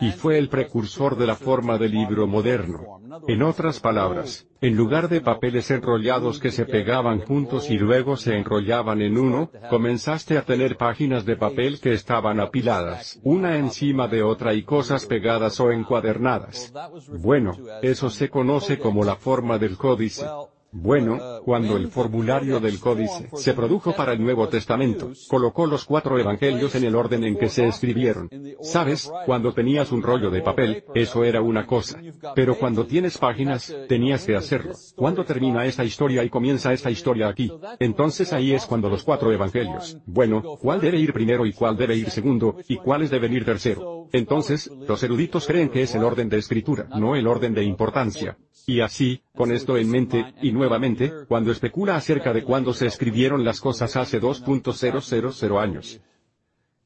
Y 0.00 0.12
fue 0.12 0.38
el 0.38 0.48
precursor 0.48 1.16
de 1.16 1.26
la 1.26 1.34
forma 1.34 1.78
del 1.78 1.92
libro 1.92 2.26
moderno. 2.26 3.00
En 3.26 3.42
otras 3.42 3.80
palabras, 3.80 4.46
en 4.60 4.76
lugar 4.76 5.08
de 5.08 5.20
papeles 5.20 5.70
enrollados 5.70 6.38
que 6.38 6.50
se 6.50 6.66
pegaban 6.66 7.20
juntos 7.20 7.70
y 7.70 7.78
luego 7.78 8.16
se 8.16 8.36
enrollaban 8.36 9.00
en 9.02 9.18
uno, 9.18 9.50
comenzaste 9.70 10.36
a 10.36 10.42
tener 10.42 10.76
páginas 10.76 11.24
de 11.24 11.36
papel 11.36 11.80
que 11.80 11.92
estaban 11.92 12.40
apiladas, 12.40 13.20
una 13.22 13.56
encima 13.56 14.08
de 14.08 14.22
otra 14.22 14.54
y 14.54 14.62
cosas 14.62 15.06
pegadas 15.06 15.58
o 15.60 15.70
encuadernadas. 15.72 16.72
Bueno, 17.20 17.56
eso 17.82 18.10
se 18.10 18.28
conoce 18.28 18.78
como 18.78 19.04
la 19.04 19.16
forma 19.16 19.58
del 19.58 19.76
códice. 19.76 20.26
Bueno, 20.70 21.40
cuando 21.44 21.76
el 21.76 21.88
formulario 21.88 22.60
del 22.60 22.78
códice 22.78 23.30
se 23.34 23.54
produjo 23.54 23.96
para 23.96 24.12
el 24.12 24.22
Nuevo 24.22 24.48
Testamento, 24.48 25.12
colocó 25.28 25.66
los 25.66 25.86
cuatro 25.86 26.18
evangelios 26.18 26.74
en 26.74 26.84
el 26.84 26.94
orden 26.94 27.24
en 27.24 27.38
que 27.38 27.48
se 27.48 27.66
escribieron. 27.66 28.28
Sabes, 28.60 29.10
cuando 29.24 29.54
tenías 29.54 29.92
un 29.92 30.02
rollo 30.02 30.30
de 30.30 30.42
papel, 30.42 30.84
eso 30.94 31.24
era 31.24 31.40
una 31.40 31.66
cosa. 31.66 32.00
Pero 32.34 32.56
cuando 32.56 32.86
tienes 32.86 33.16
páginas, 33.16 33.74
tenías 33.88 34.26
que 34.26 34.36
hacerlo. 34.36 34.74
¿Cuándo 34.94 35.24
termina 35.24 35.64
esta 35.64 35.84
historia 35.84 36.22
y 36.22 36.28
comienza 36.28 36.72
esta 36.72 36.90
historia 36.90 37.28
aquí? 37.28 37.50
Entonces 37.78 38.32
ahí 38.34 38.52
es 38.52 38.66
cuando 38.66 38.90
los 38.90 39.04
cuatro 39.04 39.32
evangelios. 39.32 39.98
Bueno, 40.04 40.42
¿cuál 40.60 40.80
debe 40.80 40.98
ir 40.98 41.14
primero 41.14 41.46
y 41.46 41.52
cuál 41.54 41.76
debe 41.78 41.96
ir 41.96 42.10
segundo, 42.10 42.56
y 42.68 42.76
cuáles 42.76 43.10
deben 43.10 43.32
ir 43.32 43.44
tercero? 43.44 44.08
Entonces, 44.12 44.70
los 44.86 45.02
eruditos 45.02 45.46
creen 45.46 45.70
que 45.70 45.82
es 45.82 45.94
el 45.94 46.04
orden 46.04 46.28
de 46.28 46.38
escritura, 46.38 46.88
no 46.94 47.16
el 47.16 47.26
orden 47.26 47.54
de 47.54 47.64
importancia. 47.64 48.36
Y 48.66 48.80
así, 48.80 49.22
con 49.38 49.52
esto 49.52 49.78
en 49.78 49.88
mente, 49.88 50.34
y 50.42 50.50
nuevamente, 50.50 51.12
cuando 51.28 51.52
especula 51.52 51.94
acerca 51.94 52.32
de 52.32 52.42
cuándo 52.42 52.74
se 52.74 52.86
escribieron 52.86 53.44
las 53.44 53.60
cosas 53.60 53.94
hace 53.94 54.20
2.000 54.20 55.60
años. 55.60 56.00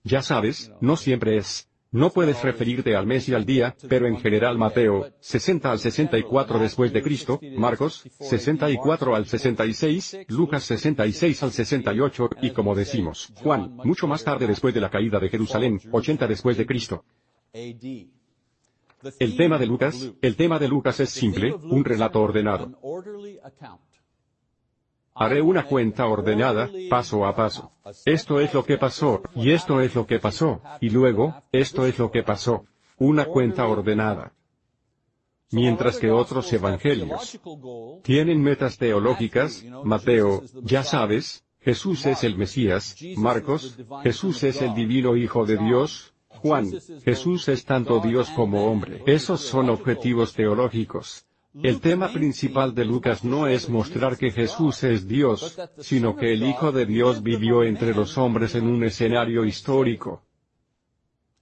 Ya 0.05 0.21
sabes, 0.21 0.71
no 0.83 0.97
siempre 0.97 1.39
es. 1.39 1.71
No 1.91 2.11
puedes 2.11 2.43
referirte 2.43 2.95
al 2.95 3.07
mes 3.07 3.27
y 3.29 3.35
al 3.35 3.47
día, 3.47 3.75
pero 3.89 4.07
en 4.07 4.19
general 4.19 4.59
Mateo, 4.59 5.09
60 5.21 5.73
al 5.73 5.79
64 5.79 6.59
después 6.59 6.93
de 6.93 7.03
Cristo, 7.03 7.41
Marcos, 7.57 8.05
64 8.21 9.15
al 9.15 9.27
66, 9.27 10.19
Lucas 10.29 10.65
66 10.65 11.43
al 11.43 11.53
68, 11.53 12.31
y 12.43 12.51
como 12.51 12.75
decimos, 12.75 13.33
Juan, 13.37 13.77
mucho 13.77 14.07
más 14.07 14.25
tarde 14.25 14.47
después 14.47 14.75
de 14.75 14.81
la 14.81 14.91
caída 14.91 15.19
de 15.19 15.31
Jerusalén, 15.31 15.81
80 15.91 16.27
después 16.27 16.59
de 16.59 16.67
Cristo. 16.67 17.05
El 19.19 19.37
tema 19.37 19.59
de 19.59 19.67
Lucas, 19.67 20.13
el 20.21 20.37
tema 20.37 20.59
de 20.59 20.69
Lucas 20.69 21.01
es 21.01 21.11
simple, 21.11 21.53
un 21.53 21.85
relato 21.85 22.21
ordenado. 22.21 22.71
Haré 25.15 25.43
una 25.43 25.65
cuenta 25.65 26.07
ordenada, 26.07 26.71
paso 26.89 27.27
a 27.27 27.37
paso. 27.37 27.73
Esto 28.05 28.41
es 28.41 28.55
lo 28.55 28.65
que 28.65 28.79
pasó, 28.79 29.23
y 29.35 29.51
esto 29.51 29.81
es 29.81 29.95
lo 29.95 30.07
que 30.07 30.19
pasó, 30.19 30.63
y 30.81 30.91
luego, 30.91 31.43
esto 31.53 31.87
es 31.87 31.99
lo 31.99 32.11
que 32.11 32.23
pasó. 32.23 32.65
Una 32.99 33.25
cuenta 33.25 33.67
ordenada. 33.67 34.33
Mientras 35.51 35.99
que 35.99 36.11
otros 36.11 36.51
evangelios 36.53 37.39
tienen 38.03 38.41
metas 38.41 38.79
teológicas, 38.79 39.63
Mateo, 39.85 40.43
ya 40.63 40.83
sabes, 40.83 41.45
Jesús 41.61 42.07
es 42.07 42.25
el 42.25 42.39
Mesías, 42.39 42.97
Marcos, 43.17 43.79
Jesús 44.03 44.43
es 44.45 44.63
el 44.63 44.75
divino 44.75 45.15
Hijo 45.15 45.45
de 45.45 45.59
Dios, 45.59 46.12
Juan, 46.43 46.69
Jesús 47.05 47.49
es 47.49 47.65
tanto 47.65 48.01
Dios 48.01 48.29
como 48.31 48.67
hombre. 48.67 49.01
Esos 49.07 49.41
son 49.41 49.71
objetivos 49.71 50.35
teológicos. 50.35 51.25
El 51.63 51.81
tema 51.81 52.13
principal 52.13 52.75
de 52.75 52.85
Lucas 52.85 53.23
no 53.23 53.47
es 53.47 53.69
mostrar 53.69 54.17
que 54.19 54.33
Jesús 54.33 54.83
es 54.83 55.07
Dios, 55.07 55.57
sino 55.79 56.17
que 56.17 56.33
el 56.33 56.43
Hijo 56.43 56.73
de 56.73 56.85
Dios 56.85 57.23
vivió 57.23 57.63
entre 57.63 57.95
los 57.95 58.19
hombres 58.19 58.57
en 58.57 58.67
un 58.67 58.83
escenario 58.83 59.45
histórico, 59.45 60.25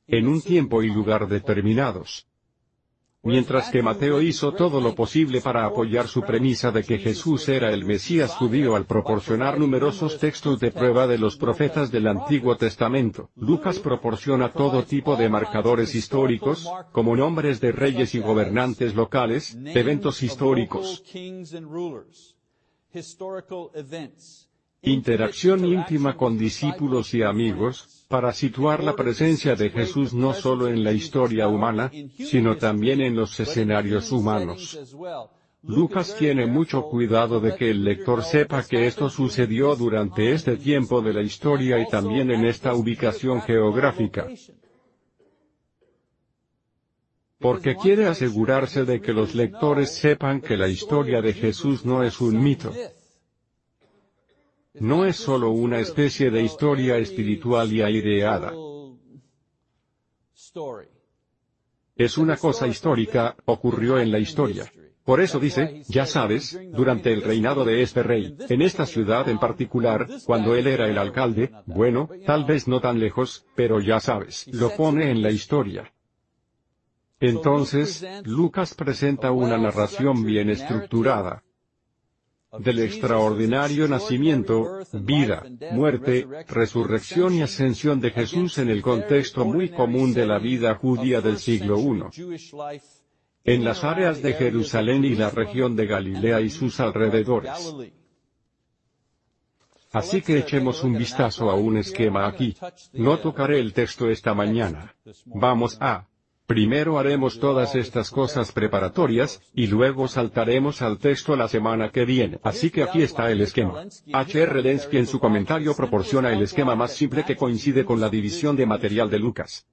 en 0.06 0.28
un 0.28 0.42
tiempo 0.42 0.82
y 0.82 0.90
lugar 0.90 1.28
determinados. 1.28 2.29
Mientras 3.22 3.68
que 3.68 3.82
Mateo 3.82 4.22
hizo 4.22 4.52
todo 4.52 4.80
lo 4.80 4.94
posible 4.94 5.42
para 5.42 5.66
apoyar 5.66 6.08
su 6.08 6.22
premisa 6.22 6.70
de 6.70 6.82
que 6.82 6.98
Jesús 6.98 7.50
era 7.50 7.70
el 7.70 7.84
Mesías 7.84 8.34
judío 8.34 8.76
al 8.76 8.86
proporcionar 8.86 9.58
numerosos 9.58 10.18
textos 10.18 10.58
de 10.58 10.70
prueba 10.70 11.06
de 11.06 11.18
los 11.18 11.36
profetas 11.36 11.90
del 11.90 12.06
Antiguo 12.06 12.56
Testamento, 12.56 13.28
Lucas 13.36 13.78
proporciona 13.78 14.52
todo 14.52 14.84
tipo 14.84 15.16
de 15.16 15.28
marcadores 15.28 15.94
históricos, 15.94 16.66
como 16.92 17.14
nombres 17.14 17.60
de 17.60 17.72
reyes 17.72 18.14
y 18.14 18.20
gobernantes 18.20 18.94
locales, 18.94 19.54
eventos 19.66 20.22
históricos, 20.22 21.04
interacción 24.82 25.64
íntima 25.64 26.16
con 26.16 26.38
discípulos 26.38 27.12
y 27.14 27.22
amigos, 27.22 28.04
para 28.08 28.32
situar 28.32 28.82
la 28.82 28.96
presencia 28.96 29.54
de 29.54 29.70
Jesús 29.70 30.12
no 30.14 30.34
solo 30.34 30.68
en 30.68 30.82
la 30.82 30.92
historia 30.92 31.48
humana, 31.48 31.92
sino 32.18 32.56
también 32.56 33.00
en 33.00 33.14
los 33.14 33.38
escenarios 33.38 34.10
humanos. 34.10 34.78
Lucas 35.62 36.16
tiene 36.18 36.46
mucho 36.46 36.82
cuidado 36.84 37.38
de 37.38 37.54
que 37.54 37.70
el 37.70 37.84
lector 37.84 38.24
sepa 38.24 38.64
que 38.64 38.86
esto 38.86 39.10
sucedió 39.10 39.76
durante 39.76 40.32
este 40.32 40.56
tiempo 40.56 41.02
de 41.02 41.12
la 41.12 41.22
historia 41.22 41.78
y 41.78 41.86
también 41.86 42.30
en 42.30 42.46
esta 42.46 42.74
ubicación 42.74 43.42
geográfica. 43.42 44.26
Porque 47.38 47.76
quiere 47.76 48.06
asegurarse 48.06 48.84
de 48.84 49.00
que 49.00 49.12
los 49.12 49.34
lectores 49.34 49.94
sepan 49.94 50.40
que 50.40 50.56
la 50.56 50.68
historia 50.68 51.20
de 51.20 51.34
Jesús 51.34 51.84
no 51.84 52.02
es 52.02 52.20
un 52.20 52.42
mito, 52.42 52.72
no 54.74 55.04
es 55.04 55.16
solo 55.16 55.50
una 55.50 55.80
especie 55.80 56.30
de 56.30 56.42
historia 56.42 56.96
espiritual 56.98 57.72
y 57.72 57.82
aireada. 57.82 58.52
Es 61.96 62.16
una 62.16 62.36
cosa 62.36 62.66
histórica, 62.66 63.36
ocurrió 63.44 63.98
en 63.98 64.10
la 64.10 64.18
historia. 64.18 64.70
Por 65.04 65.20
eso 65.20 65.40
dice, 65.40 65.82
ya 65.88 66.06
sabes, 66.06 66.58
durante 66.72 67.12
el 67.12 67.22
reinado 67.22 67.64
de 67.64 67.82
este 67.82 68.02
rey, 68.02 68.36
en 68.48 68.62
esta 68.62 68.86
ciudad 68.86 69.28
en 69.28 69.38
particular, 69.38 70.06
cuando 70.24 70.54
él 70.54 70.66
era 70.66 70.88
el 70.88 70.98
alcalde, 70.98 71.50
bueno, 71.66 72.08
tal 72.26 72.44
vez 72.44 72.68
no 72.68 72.80
tan 72.80 73.00
lejos, 73.00 73.46
pero 73.56 73.80
ya 73.80 73.98
sabes, 73.98 74.46
lo 74.52 74.70
pone 74.76 75.10
en 75.10 75.22
la 75.22 75.30
historia. 75.30 75.92
Entonces, 77.18 78.06
Lucas 78.24 78.74
presenta 78.74 79.30
una 79.32 79.58
narración 79.58 80.24
bien 80.24 80.48
estructurada 80.48 81.42
del 82.58 82.80
extraordinario 82.80 83.86
nacimiento, 83.86 84.80
vida, 84.92 85.44
muerte, 85.72 86.26
resurrección 86.48 87.34
y 87.34 87.42
ascensión 87.42 88.00
de 88.00 88.10
Jesús 88.10 88.58
en 88.58 88.70
el 88.70 88.82
contexto 88.82 89.44
muy 89.44 89.68
común 89.70 90.12
de 90.12 90.26
la 90.26 90.38
vida 90.38 90.74
judía 90.74 91.20
del 91.20 91.38
siglo 91.38 91.78
I. 91.78 92.80
En 93.44 93.64
las 93.64 93.84
áreas 93.84 94.20
de 94.20 94.34
Jerusalén 94.34 95.04
y 95.04 95.14
la 95.14 95.30
región 95.30 95.76
de 95.76 95.86
Galilea 95.86 96.40
y 96.40 96.50
sus 96.50 96.80
alrededores. 96.80 97.74
Así 99.92 100.20
que 100.20 100.38
echemos 100.38 100.84
un 100.84 100.96
vistazo 100.96 101.50
a 101.50 101.54
un 101.54 101.76
esquema 101.78 102.26
aquí. 102.26 102.56
No 102.92 103.18
tocaré 103.18 103.58
el 103.58 103.72
texto 103.72 104.08
esta 104.08 104.34
mañana. 104.34 104.94
Vamos 105.26 105.78
a 105.80 106.06
Primero 106.50 106.98
haremos 106.98 107.38
todas 107.38 107.76
estas 107.76 108.10
cosas 108.10 108.50
preparatorias, 108.50 109.40
y 109.54 109.68
luego 109.68 110.08
saltaremos 110.08 110.82
al 110.82 110.98
texto 110.98 111.36
la 111.36 111.46
semana 111.46 111.92
que 111.92 112.04
viene. 112.04 112.40
Así 112.42 112.70
que 112.70 112.82
aquí 112.82 113.02
está 113.02 113.30
el 113.30 113.40
esquema. 113.40 113.84
H.R. 114.12 114.60
Lenski 114.60 114.96
en 114.96 115.06
su 115.06 115.20
comentario 115.20 115.76
proporciona 115.76 116.32
el 116.32 116.42
esquema 116.42 116.74
más 116.74 116.92
simple 116.92 117.24
que 117.24 117.36
coincide 117.36 117.84
con 117.84 118.00
la 118.00 118.08
división 118.08 118.56
de 118.56 118.66
material 118.66 119.08
de 119.08 119.20
Lucas. 119.20 119.68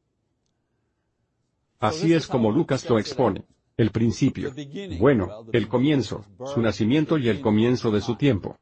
Así 1.80 2.14
es 2.14 2.28
como 2.28 2.52
Lucas 2.52 2.88
lo 2.88 3.00
expone. 3.00 3.44
El 3.76 3.90
principio. 3.90 4.54
Bueno, 5.00 5.48
el 5.54 5.68
comienzo, 5.68 6.26
su 6.46 6.62
nacimiento 6.62 7.18
y 7.18 7.28
el 7.28 7.42
comienzo 7.42 7.90
de 7.90 8.02
su 8.02 8.18
tiempo. 8.18 8.56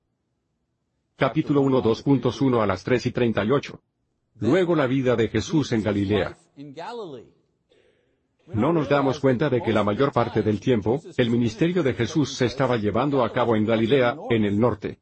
Capítulo 1.17 1.59
1 1.59 1.83
2.1 1.83 2.63
a 2.63 2.65
las 2.65 2.81
3 2.81 3.07
y 3.07 3.11
38. 3.11 3.81
Luego 4.39 4.73
la 4.73 4.87
vida 4.87 5.17
de 5.17 5.27
Jesús 5.27 5.73
en 5.73 5.83
Galilea. 5.83 6.37
No 8.47 8.71
nos 8.71 8.89
damos 8.89 9.19
cuenta 9.19 9.49
de 9.49 9.61
que 9.61 9.73
la 9.73 9.83
mayor 9.83 10.11
parte 10.11 10.41
del 10.41 10.59
tiempo, 10.59 11.01
el 11.17 11.29
ministerio 11.29 11.81
de 11.83 11.93
Jesús 11.93 12.35
se 12.35 12.45
estaba 12.45 12.77
llevando 12.77 13.23
a 13.23 13.31
cabo 13.31 13.55
en 13.55 13.65
Galilea, 13.65 14.15
en 14.29 14.45
el 14.45 14.59
norte. 14.59 14.99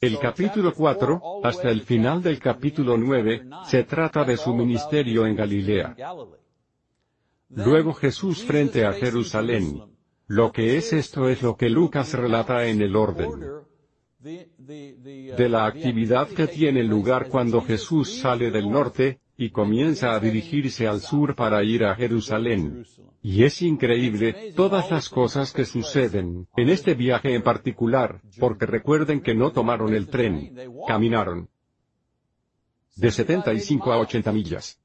El 0.00 0.18
capítulo 0.18 0.74
4, 0.74 1.40
hasta 1.42 1.70
el 1.70 1.82
final 1.82 2.22
del 2.22 2.38
capítulo 2.38 2.96
9, 2.96 3.48
se 3.64 3.84
trata 3.84 4.24
de 4.24 4.36
su 4.36 4.54
ministerio 4.54 5.26
en 5.26 5.36
Galilea. 5.36 5.96
Luego 7.50 7.94
Jesús 7.94 8.44
frente 8.44 8.84
a 8.84 8.92
Jerusalén. 8.92 9.82
Lo 10.26 10.50
que 10.50 10.76
es 10.76 10.92
esto 10.92 11.28
es 11.28 11.42
lo 11.42 11.56
que 11.56 11.70
Lucas 11.70 12.12
relata 12.14 12.66
en 12.66 12.82
el 12.82 12.96
orden 12.96 13.64
de 14.18 15.48
la 15.48 15.66
actividad 15.66 16.28
que 16.28 16.48
tiene 16.48 16.82
lugar 16.82 17.28
cuando 17.28 17.62
Jesús 17.62 18.18
sale 18.18 18.50
del 18.50 18.68
norte, 18.68 19.20
y 19.36 19.50
comienza 19.50 20.14
a 20.14 20.20
dirigirse 20.20 20.86
al 20.86 21.00
sur 21.00 21.34
para 21.34 21.62
ir 21.62 21.84
a 21.84 21.94
Jerusalén. 21.94 22.86
Y 23.22 23.44
es 23.44 23.60
increíble, 23.62 24.52
todas 24.54 24.90
las 24.90 25.08
cosas 25.08 25.52
que 25.52 25.64
suceden, 25.64 26.46
en 26.56 26.68
este 26.68 26.94
viaje 26.94 27.34
en 27.34 27.42
particular, 27.42 28.20
porque 28.38 28.66
recuerden 28.66 29.20
que 29.20 29.34
no 29.34 29.50
tomaron 29.50 29.94
el 29.94 30.06
tren, 30.08 30.54
caminaron. 30.86 31.48
De 32.94 33.10
75 33.10 33.92
a 33.92 33.98
80 33.98 34.32
millas 34.32 34.80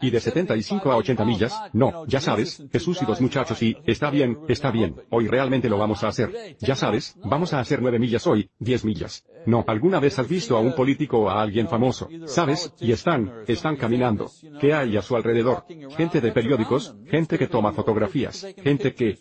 y 0.00 0.10
de 0.10 0.20
75 0.20 0.90
a 0.90 0.96
80 0.96 1.24
millas, 1.24 1.60
no, 1.72 2.06
ya 2.06 2.20
sabes, 2.20 2.62
Jesús 2.72 3.00
y 3.02 3.06
dos 3.06 3.20
muchachos 3.20 3.62
y, 3.62 3.76
está 3.86 4.10
bien, 4.10 4.38
está 4.48 4.70
bien, 4.70 4.96
hoy 5.10 5.28
realmente 5.28 5.68
lo 5.68 5.78
vamos 5.78 6.02
a 6.04 6.08
hacer. 6.08 6.56
Ya 6.60 6.74
sabes, 6.74 7.16
vamos 7.24 7.52
a 7.52 7.60
hacer 7.60 7.82
9 7.82 7.98
millas 7.98 8.26
hoy, 8.26 8.50
10 8.58 8.84
millas. 8.84 9.24
No, 9.46 9.64
¿alguna 9.66 10.00
vez 10.00 10.18
has 10.18 10.28
visto 10.28 10.56
a 10.56 10.60
un 10.60 10.74
político 10.74 11.20
o 11.20 11.30
a 11.30 11.40
alguien 11.40 11.68
famoso? 11.68 12.08
¿Sabes? 12.26 12.72
Y 12.78 12.92
están, 12.92 13.32
están 13.46 13.76
caminando. 13.76 14.30
¿Qué 14.60 14.74
hay 14.74 14.96
a 14.96 15.02
su 15.02 15.16
alrededor? 15.16 15.64
Gente 15.96 16.20
de 16.20 16.32
periódicos, 16.32 16.94
gente 17.06 17.38
que 17.38 17.46
toma 17.46 17.72
fotografías, 17.72 18.46
gente 18.62 18.94
que... 18.94 19.18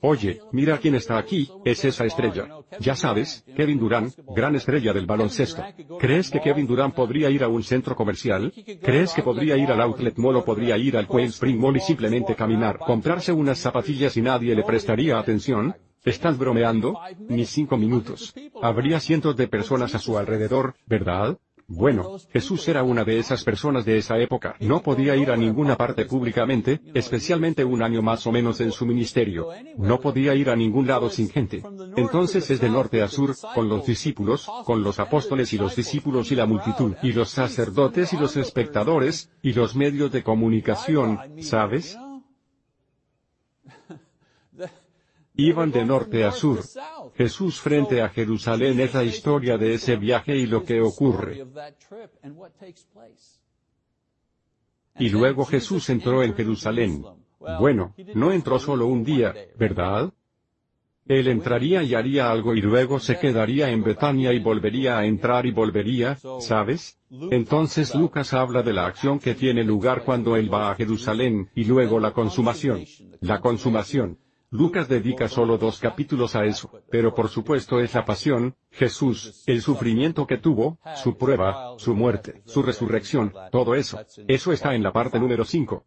Oye, 0.00 0.40
mira 0.52 0.78
quién 0.78 0.96
está 0.96 1.18
aquí, 1.18 1.48
es 1.64 1.84
esa 1.84 2.04
estrella. 2.04 2.48
Ya 2.80 2.96
sabes, 2.96 3.44
Kevin 3.56 3.78
Durant, 3.78 4.14
gran 4.34 4.56
estrella 4.56 4.92
del 4.92 5.06
baloncesto. 5.06 5.62
¿Crees 5.98 6.30
que 6.30 6.40
Kevin 6.40 6.66
Durant 6.66 6.94
podría 6.94 7.30
ir 7.30 7.44
a 7.44 7.48
un 7.48 7.62
centro 7.62 7.94
comercial? 7.94 8.52
¿Crees 8.82 9.12
que 9.14 9.22
podría 9.22 9.56
ir 9.56 9.70
al 9.70 9.80
outlet 9.80 10.16
Molo 10.20 10.44
podría 10.44 10.76
ir 10.76 10.96
al 10.96 11.08
Spring 11.10 11.58
Mall 11.58 11.76
y 11.76 11.80
simplemente 11.80 12.34
caminar, 12.34 12.78
comprarse 12.78 13.32
unas 13.32 13.58
zapatillas 13.58 14.16
y 14.16 14.22
nadie 14.22 14.54
le 14.54 14.62
prestaría 14.62 15.18
atención? 15.18 15.74
¿Estás 16.04 16.38
bromeando? 16.38 16.98
Ni 17.28 17.44
cinco 17.44 17.76
minutos. 17.76 18.34
Habría 18.62 19.00
cientos 19.00 19.36
de 19.36 19.48
personas 19.48 19.94
a 19.94 19.98
su 19.98 20.16
alrededor, 20.16 20.74
¿verdad? 20.86 21.38
Bueno, 21.72 22.18
Jesús 22.32 22.66
era 22.66 22.82
una 22.82 23.04
de 23.04 23.20
esas 23.20 23.44
personas 23.44 23.84
de 23.84 23.96
esa 23.96 24.18
época. 24.18 24.56
No 24.58 24.82
podía 24.82 25.14
ir 25.14 25.30
a 25.30 25.36
ninguna 25.36 25.76
parte 25.76 26.04
públicamente, 26.04 26.80
especialmente 26.94 27.64
un 27.64 27.80
año 27.80 28.02
más 28.02 28.26
o 28.26 28.32
menos 28.32 28.60
en 28.60 28.72
su 28.72 28.84
ministerio. 28.84 29.50
No 29.78 30.00
podía 30.00 30.34
ir 30.34 30.50
a 30.50 30.56
ningún 30.56 30.88
lado 30.88 31.08
sin 31.10 31.30
gente. 31.30 31.62
Entonces 31.96 32.50
es 32.50 32.60
de 32.60 32.68
norte 32.68 33.02
a 33.02 33.08
sur, 33.08 33.36
con 33.54 33.68
los 33.68 33.86
discípulos, 33.86 34.50
con 34.64 34.82
los 34.82 34.98
apóstoles 34.98 35.52
y 35.52 35.58
los 35.58 35.76
discípulos 35.76 36.32
y 36.32 36.34
la 36.34 36.46
multitud, 36.46 36.96
y 37.04 37.12
los 37.12 37.30
sacerdotes 37.30 38.12
y 38.12 38.16
los 38.16 38.36
espectadores, 38.36 39.30
y 39.40 39.52
los 39.52 39.76
medios 39.76 40.10
de 40.10 40.24
comunicación, 40.24 41.20
¿sabes? 41.40 41.96
Iban 45.40 45.70
de 45.70 45.84
norte 45.86 46.24
a 46.24 46.32
sur. 46.32 46.60
Jesús 47.14 47.60
frente 47.60 48.02
a 48.02 48.10
Jerusalén 48.10 48.78
es 48.78 48.92
la 48.92 49.04
historia 49.04 49.56
de 49.56 49.72
ese 49.72 49.96
viaje 49.96 50.36
y 50.36 50.46
lo 50.46 50.62
que 50.64 50.82
ocurre. 50.82 51.46
Y 54.98 55.08
luego 55.08 55.46
Jesús 55.46 55.88
entró 55.88 56.22
en 56.22 56.34
Jerusalén. 56.34 57.02
Bueno, 57.58 57.94
no 58.14 58.32
entró 58.32 58.58
solo 58.58 58.86
un 58.86 59.02
día, 59.02 59.34
¿verdad? 59.58 60.12
Él 61.06 61.26
entraría 61.28 61.82
y 61.82 61.94
haría 61.94 62.30
algo 62.30 62.54
y 62.54 62.60
luego 62.60 63.00
se 63.00 63.18
quedaría 63.18 63.70
en 63.70 63.82
Betania 63.82 64.34
y 64.34 64.40
volvería 64.40 64.98
a 64.98 65.06
entrar 65.06 65.46
y 65.46 65.52
volvería, 65.52 66.18
¿sabes? 66.40 67.00
Entonces 67.30 67.94
Lucas 67.94 68.34
habla 68.34 68.62
de 68.62 68.74
la 68.74 68.86
acción 68.86 69.18
que 69.18 69.34
tiene 69.34 69.64
lugar 69.64 70.04
cuando 70.04 70.36
él 70.36 70.52
va 70.52 70.70
a 70.70 70.74
Jerusalén, 70.74 71.48
y 71.54 71.64
luego 71.64 71.98
la 71.98 72.12
consumación. 72.12 72.84
La 73.20 73.40
consumación. 73.40 74.18
Lucas 74.52 74.88
dedica 74.88 75.28
solo 75.28 75.58
dos 75.58 75.78
capítulos 75.78 76.34
a 76.34 76.44
eso, 76.44 76.72
pero 76.90 77.14
por 77.14 77.28
supuesto 77.28 77.78
es 77.78 77.94
la 77.94 78.04
pasión, 78.04 78.56
Jesús, 78.72 79.44
el 79.46 79.62
sufrimiento 79.62 80.26
que 80.26 80.38
tuvo, 80.38 80.78
su 80.96 81.16
prueba, 81.16 81.74
su 81.78 81.94
muerte, 81.94 82.42
su 82.46 82.62
resurrección, 82.62 83.32
todo 83.52 83.76
eso. 83.76 84.00
Eso 84.26 84.52
está 84.52 84.74
en 84.74 84.82
la 84.82 84.92
parte 84.92 85.20
número 85.20 85.44
5. 85.44 85.84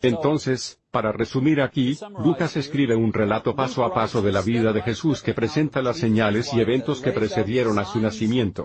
Entonces, 0.00 0.80
para 0.90 1.12
resumir 1.12 1.60
aquí, 1.60 1.98
Lucas 2.24 2.56
escribe 2.56 2.96
un 2.96 3.12
relato 3.12 3.54
paso 3.54 3.84
a 3.84 3.92
paso 3.92 4.22
de 4.22 4.32
la 4.32 4.40
vida 4.40 4.72
de 4.72 4.80
Jesús 4.80 5.22
que 5.22 5.34
presenta 5.34 5.82
las 5.82 5.98
señales 5.98 6.54
y 6.54 6.60
eventos 6.60 7.02
que 7.02 7.12
precedieron 7.12 7.78
a 7.78 7.84
su 7.84 8.00
nacimiento. 8.00 8.64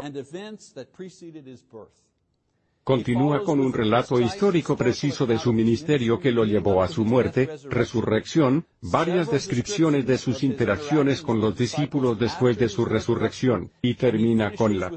Continúa 2.85 3.43
con 3.43 3.59
un 3.59 3.73
relato 3.73 4.21
histórico 4.21 4.75
preciso 4.75 5.25
de 5.25 5.39
su 5.39 5.51
ministerio 5.51 6.19
que 6.19 6.31
lo 6.31 6.45
llevó 6.45 6.83
a 6.83 6.87
su 6.87 7.03
muerte, 7.03 7.49
resurrección, 7.67 8.67
varias 8.79 9.31
descripciones 9.31 10.05
de 10.05 10.19
sus 10.19 10.43
interacciones 10.43 11.23
con 11.23 11.41
los 11.41 11.57
discípulos 11.57 12.19
después 12.19 12.59
de 12.59 12.69
su 12.69 12.85
resurrección, 12.85 13.71
y 13.81 13.95
termina 13.95 14.53
con 14.53 14.79
la 14.79 14.91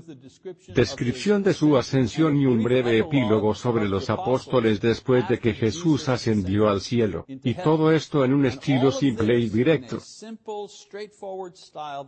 descripción 0.74 1.42
de 1.42 1.54
su 1.54 1.78
ascensión 1.78 2.36
y 2.36 2.44
un 2.44 2.62
breve 2.62 2.98
epílogo 2.98 3.54
sobre 3.54 3.88
los 3.88 4.10
apóstoles 4.10 4.82
después 4.82 5.26
de 5.26 5.38
que 5.38 5.54
Jesús 5.54 6.10
ascendió 6.10 6.68
al 6.68 6.82
cielo, 6.82 7.24
y 7.26 7.54
todo 7.54 7.90
esto 7.92 8.22
en 8.22 8.34
un 8.34 8.44
estilo 8.44 8.92
simple 8.92 9.38
y 9.40 9.48
directo, 9.48 9.96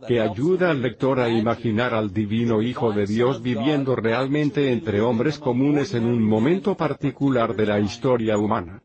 que 0.07 0.21
ayuda 0.21 0.69
al 0.69 0.83
lector 0.83 1.19
a 1.19 1.29
imaginar 1.29 1.95
al 1.95 2.13
divino 2.13 2.61
Hijo 2.61 2.91
de 2.91 3.07
Dios 3.07 3.41
viviendo 3.41 3.95
realmente 3.95 4.71
entre 4.71 5.01
hombres 5.01 5.39
comunes 5.39 5.70
en 5.77 6.05
un 6.05 6.21
momento 6.21 6.75
particular 6.75 7.55
de 7.55 7.65
la 7.65 7.79
historia 7.79 8.37
humana. 8.37 8.81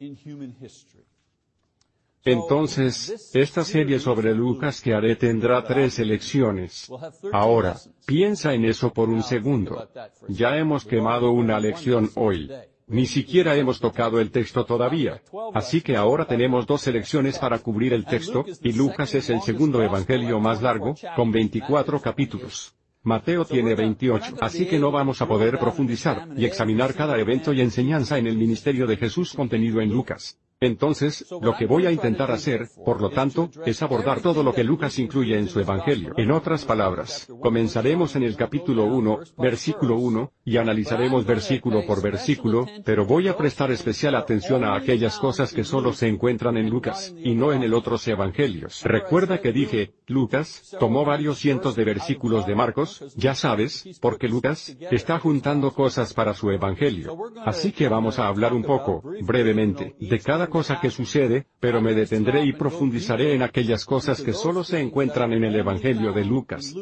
Entonces, 2.25 3.31
esta 3.35 3.65
serie 3.65 4.01
sobre 4.01 4.35
Lucas 4.35 4.81
que 4.81 4.95
haré 4.95 5.15
tendrá 5.15 5.63
tres 5.63 5.99
elecciones. 5.99 6.91
Ahora, 7.33 7.77
piensa 8.05 8.53
en 8.53 8.65
eso 8.65 8.93
por 8.93 9.09
un 9.09 9.23
segundo. 9.23 9.89
Ya 10.29 10.57
hemos 10.57 10.85
quemado 10.85 11.31
una 11.31 11.61
lección 11.61 12.11
hoy. 12.17 12.51
Ni 12.89 13.07
siquiera 13.07 13.57
hemos 13.57 13.81
tocado 13.81 14.21
el 14.21 14.31
texto 14.31 14.65
todavía. 14.65 15.21
Así 15.55 15.81
que 15.81 15.97
ahora 15.97 16.25
tenemos 16.25 16.67
dos 16.67 16.87
elecciones 16.87 17.39
para 17.39 17.59
cubrir 17.59 17.93
el 17.93 18.05
texto, 18.05 18.45
y 18.63 18.73
Lucas 18.73 19.15
es 19.15 19.29
el 19.31 19.41
segundo 19.43 19.83
evangelio 19.83 20.41
más 20.41 20.63
largo, 20.63 20.95
con 21.17 21.31
24 21.33 22.01
capítulos. 22.01 22.75
Mateo 23.07 23.45
tiene 23.45 23.77
28, 23.77 24.39
así 24.41 24.67
que 24.67 24.81
no 24.81 24.91
vamos 24.91 25.23
a 25.23 25.29
poder 25.29 25.61
profundizar 25.61 26.27
y 26.37 26.45
examinar 26.45 26.93
cada 26.93 27.17
evento 27.17 27.53
y 27.53 27.61
enseñanza 27.61 28.19
en 28.19 28.27
el 28.27 28.37
ministerio 28.37 28.85
de 28.85 28.97
Jesús 28.97 29.33
contenido 29.33 29.81
en 29.81 29.91
Lucas. 29.91 30.41
Entonces, 30.61 31.27
lo 31.43 31.55
que 31.55 31.67
voy 31.67 31.85
a 31.85 31.93
intentar 31.93 32.31
hacer, 32.31 32.69
por 32.83 33.03
lo 33.03 33.11
tanto, 33.11 33.51
es 33.67 33.83
abordar 33.83 34.23
todo 34.23 34.43
lo 34.43 34.55
que 34.55 34.65
Lucas 34.65 34.99
incluye 34.99 35.39
en 35.39 35.49
su 35.49 35.61
Evangelio. 35.61 36.15
En 36.17 36.31
otras 36.31 36.65
palabras, 36.65 37.29
comenzaremos 37.43 38.17
en 38.17 38.23
el 38.23 38.37
capítulo 38.37 38.87
1, 38.87 39.19
versículo 39.37 39.97
1, 39.97 40.33
y 40.47 40.57
analizaremos 40.57 41.27
versículo 41.27 41.85
por 41.85 42.01
versículo, 42.01 42.67
pero 42.87 43.05
voy 43.05 43.29
a 43.29 43.37
prestar 43.37 43.71
especial 43.71 44.15
atención 44.15 44.65
a 44.65 44.77
aquellas 44.77 45.19
cosas 45.19 45.53
que 45.53 45.63
solo 45.63 45.93
se 45.93 46.09
encuentran 46.09 46.57
en 46.57 46.71
Lucas, 46.71 47.15
y 47.23 47.35
no 47.35 47.53
en 47.53 47.63
el 47.63 47.75
otros 47.75 48.09
Evangelios. 48.09 48.83
Recuerda 48.83 49.43
que 49.43 49.53
dije, 49.53 49.93
Lucas, 50.07 50.75
tomó 50.81 51.05
varios 51.05 51.37
cientos 51.37 51.77
de 51.77 51.85
versículos 51.85 52.47
de 52.47 52.55
Marcos, 52.55 53.05
ya 53.15 53.35
sabes, 53.35 53.99
porque 54.01 54.27
Lucas, 54.27 54.75
está 54.91 55.19
juntando 55.19 55.73
cosas 55.73 56.15
para 56.15 56.33
su 56.33 56.51
Evangelio. 56.51 57.15
Así 57.45 57.73
que 57.73 57.89
vamos 57.89 58.19
a 58.19 58.27
hablar 58.27 58.55
un 58.55 58.63
poco, 58.63 59.03
brevemente, 59.21 59.95
de 60.01 60.19
cada 60.19 60.46
cosa 60.49 60.81
que 60.81 60.91
sucede, 60.91 61.47
pero 61.61 61.81
me 61.81 61.95
detendré 61.95 62.45
y 62.45 62.53
profundizaré 62.53 63.35
en 63.35 63.43
aquellas 63.43 63.85
cosas 63.85 64.21
que 64.23 64.33
solo 64.33 64.65
se 64.65 64.81
encuentran 64.81 65.33
en 65.33 65.45
el 65.45 65.55
Evangelio 65.57 66.13
de 66.13 66.25
Lucas. 66.25 66.75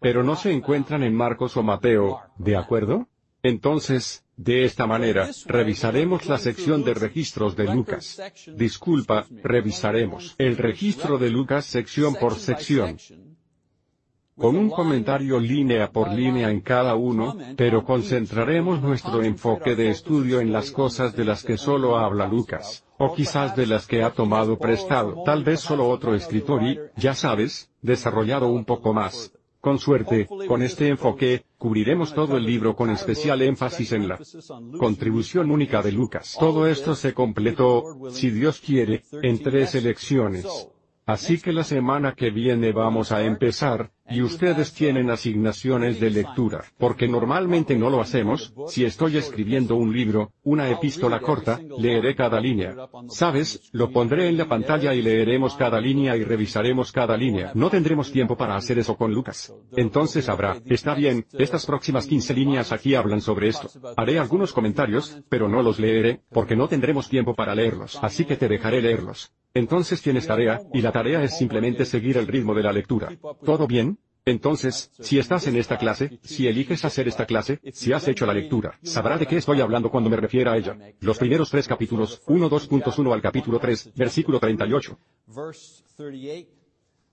Pero 0.00 0.22
no 0.22 0.36
se 0.36 0.52
encuentran 0.52 1.02
en 1.02 1.14
Marcos 1.14 1.56
o 1.56 1.62
Mateo, 1.62 2.20
¿de 2.38 2.56
acuerdo? 2.56 3.08
Entonces, 3.42 4.24
de 4.36 4.64
esta 4.64 4.86
manera, 4.86 5.30
revisaremos 5.46 6.26
la 6.26 6.38
sección 6.38 6.84
de 6.84 6.94
registros 6.94 7.56
de 7.56 7.64
Lucas. 7.74 8.20
Disculpa, 8.56 9.26
revisaremos 9.42 10.34
el 10.38 10.56
registro 10.56 11.18
de 11.18 11.30
Lucas 11.30 11.64
sección 11.64 12.14
por 12.14 12.34
sección 12.36 12.98
con 14.40 14.56
un 14.56 14.70
comentario 14.70 15.38
línea 15.38 15.92
por 15.92 16.10
línea 16.10 16.50
en 16.50 16.60
cada 16.60 16.94
uno, 16.94 17.36
pero 17.56 17.84
concentraremos 17.84 18.80
nuestro 18.80 19.22
enfoque 19.22 19.76
de 19.76 19.90
estudio 19.90 20.40
en 20.40 20.50
las 20.50 20.70
cosas 20.70 21.14
de 21.14 21.24
las 21.24 21.44
que 21.44 21.58
solo 21.58 21.98
habla 21.98 22.26
Lucas, 22.26 22.84
o 22.98 23.14
quizás 23.14 23.54
de 23.54 23.66
las 23.66 23.86
que 23.86 24.02
ha 24.02 24.10
tomado 24.10 24.58
prestado 24.58 25.22
tal 25.26 25.44
vez 25.44 25.60
solo 25.60 25.88
otro 25.88 26.14
escritor 26.14 26.62
y, 26.62 26.78
ya 26.96 27.14
sabes, 27.14 27.70
desarrollado 27.82 28.48
un 28.48 28.64
poco 28.64 28.94
más. 28.94 29.32
Con 29.60 29.78
suerte, 29.78 30.26
con 30.48 30.62
este 30.62 30.88
enfoque, 30.88 31.44
cubriremos 31.58 32.14
todo 32.14 32.38
el 32.38 32.46
libro 32.46 32.74
con 32.74 32.88
especial 32.88 33.42
énfasis 33.42 33.92
en 33.92 34.08
la 34.08 34.18
contribución 34.78 35.50
única 35.50 35.82
de 35.82 35.92
Lucas. 35.92 36.34
Todo 36.40 36.66
esto 36.66 36.94
se 36.94 37.12
completó, 37.12 38.08
si 38.10 38.30
Dios 38.30 38.58
quiere, 38.58 39.04
en 39.20 39.42
tres 39.42 39.74
elecciones. 39.74 40.46
Así 41.04 41.40
que 41.40 41.52
la 41.52 41.64
semana 41.64 42.14
que 42.14 42.30
viene 42.30 42.72
vamos 42.72 43.10
a 43.10 43.22
empezar, 43.22 43.90
y 44.10 44.22
ustedes 44.22 44.72
tienen 44.72 45.10
asignaciones 45.10 46.00
de 46.00 46.10
lectura, 46.10 46.64
porque 46.78 47.08
normalmente 47.08 47.76
no 47.76 47.90
lo 47.90 48.00
hacemos, 48.00 48.52
si 48.68 48.84
estoy 48.84 49.16
escribiendo 49.16 49.76
un 49.76 49.92
libro, 49.92 50.32
una 50.42 50.68
epístola 50.68 51.20
corta, 51.20 51.60
leeré 51.78 52.14
cada 52.14 52.40
línea. 52.40 52.74
¿Sabes? 53.08 53.70
Lo 53.72 53.90
pondré 53.90 54.28
en 54.28 54.36
la 54.36 54.48
pantalla 54.48 54.94
y 54.94 55.02
leeremos 55.02 55.54
cada 55.54 55.80
línea 55.80 56.16
y 56.16 56.24
revisaremos 56.24 56.92
cada 56.92 57.16
línea. 57.16 57.52
No 57.54 57.70
tendremos 57.70 58.10
tiempo 58.10 58.36
para 58.36 58.56
hacer 58.56 58.78
eso 58.78 58.96
con 58.96 59.12
Lucas. 59.12 59.54
Entonces 59.76 60.28
habrá, 60.28 60.56
está 60.66 60.94
bien, 60.94 61.26
estas 61.38 61.66
próximas 61.66 62.06
15 62.06 62.34
líneas 62.34 62.72
aquí 62.72 62.94
hablan 62.94 63.20
sobre 63.20 63.48
esto. 63.48 63.68
Haré 63.96 64.18
algunos 64.18 64.52
comentarios, 64.52 65.20
pero 65.28 65.48
no 65.48 65.62
los 65.62 65.78
leeré, 65.78 66.22
porque 66.30 66.56
no 66.56 66.68
tendremos 66.68 67.08
tiempo 67.08 67.34
para 67.34 67.54
leerlos, 67.54 67.98
así 68.02 68.24
que 68.24 68.36
te 68.36 68.48
dejaré 68.48 68.82
leerlos. 68.82 69.32
Entonces 69.52 70.00
tienes 70.00 70.26
tarea, 70.26 70.60
y 70.72 70.80
la 70.80 70.92
tarea 70.92 71.22
es 71.24 71.36
simplemente 71.36 71.84
seguir 71.84 72.16
el 72.16 72.28
ritmo 72.28 72.54
de 72.54 72.62
la 72.62 72.72
lectura. 72.72 73.12
¿Todo 73.44 73.66
bien? 73.66 73.98
Entonces, 74.30 74.92
si 75.00 75.18
estás 75.18 75.48
en 75.48 75.56
esta 75.56 75.76
clase, 75.76 76.20
si 76.22 76.46
eliges 76.46 76.84
hacer 76.84 77.08
esta 77.08 77.26
clase, 77.26 77.58
si 77.72 77.92
has 77.92 78.06
hecho 78.06 78.26
la 78.26 78.32
lectura, 78.32 78.78
sabrá 78.82 79.18
de 79.18 79.26
qué 79.26 79.38
estoy 79.38 79.60
hablando 79.60 79.90
cuando 79.90 80.08
me 80.08 80.16
refiera 80.16 80.52
a 80.52 80.56
ella. 80.56 80.76
Los 81.00 81.18
primeros 81.18 81.50
tres 81.50 81.66
capítulos, 81.66 82.22
1 82.26 82.48
2.1 82.48 83.12
al 83.12 83.20
capítulo 83.20 83.58
3, 83.58 83.92
versículo 83.96 84.38
38. 84.38 84.98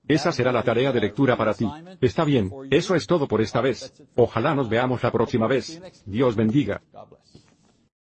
Esa 0.08 0.32
será 0.32 0.52
la 0.52 0.64
tarea 0.64 0.92
de 0.92 1.02
lectura 1.02 1.36
para 1.36 1.56
ti. 1.56 1.68
Está 2.00 2.24
bien, 2.24 2.52
eso 2.70 2.94
es 2.94 3.08
todo 3.08 3.28
por 3.28 3.42
esta 3.42 3.62
vez. 3.62 3.92
Ojalá 4.16 4.54
nos 4.54 4.70
veamos 4.70 5.02
la 5.02 5.12
próxima 5.12 5.48
vez. 5.48 5.82
Dios 6.06 6.36
bendiga. 6.36 6.82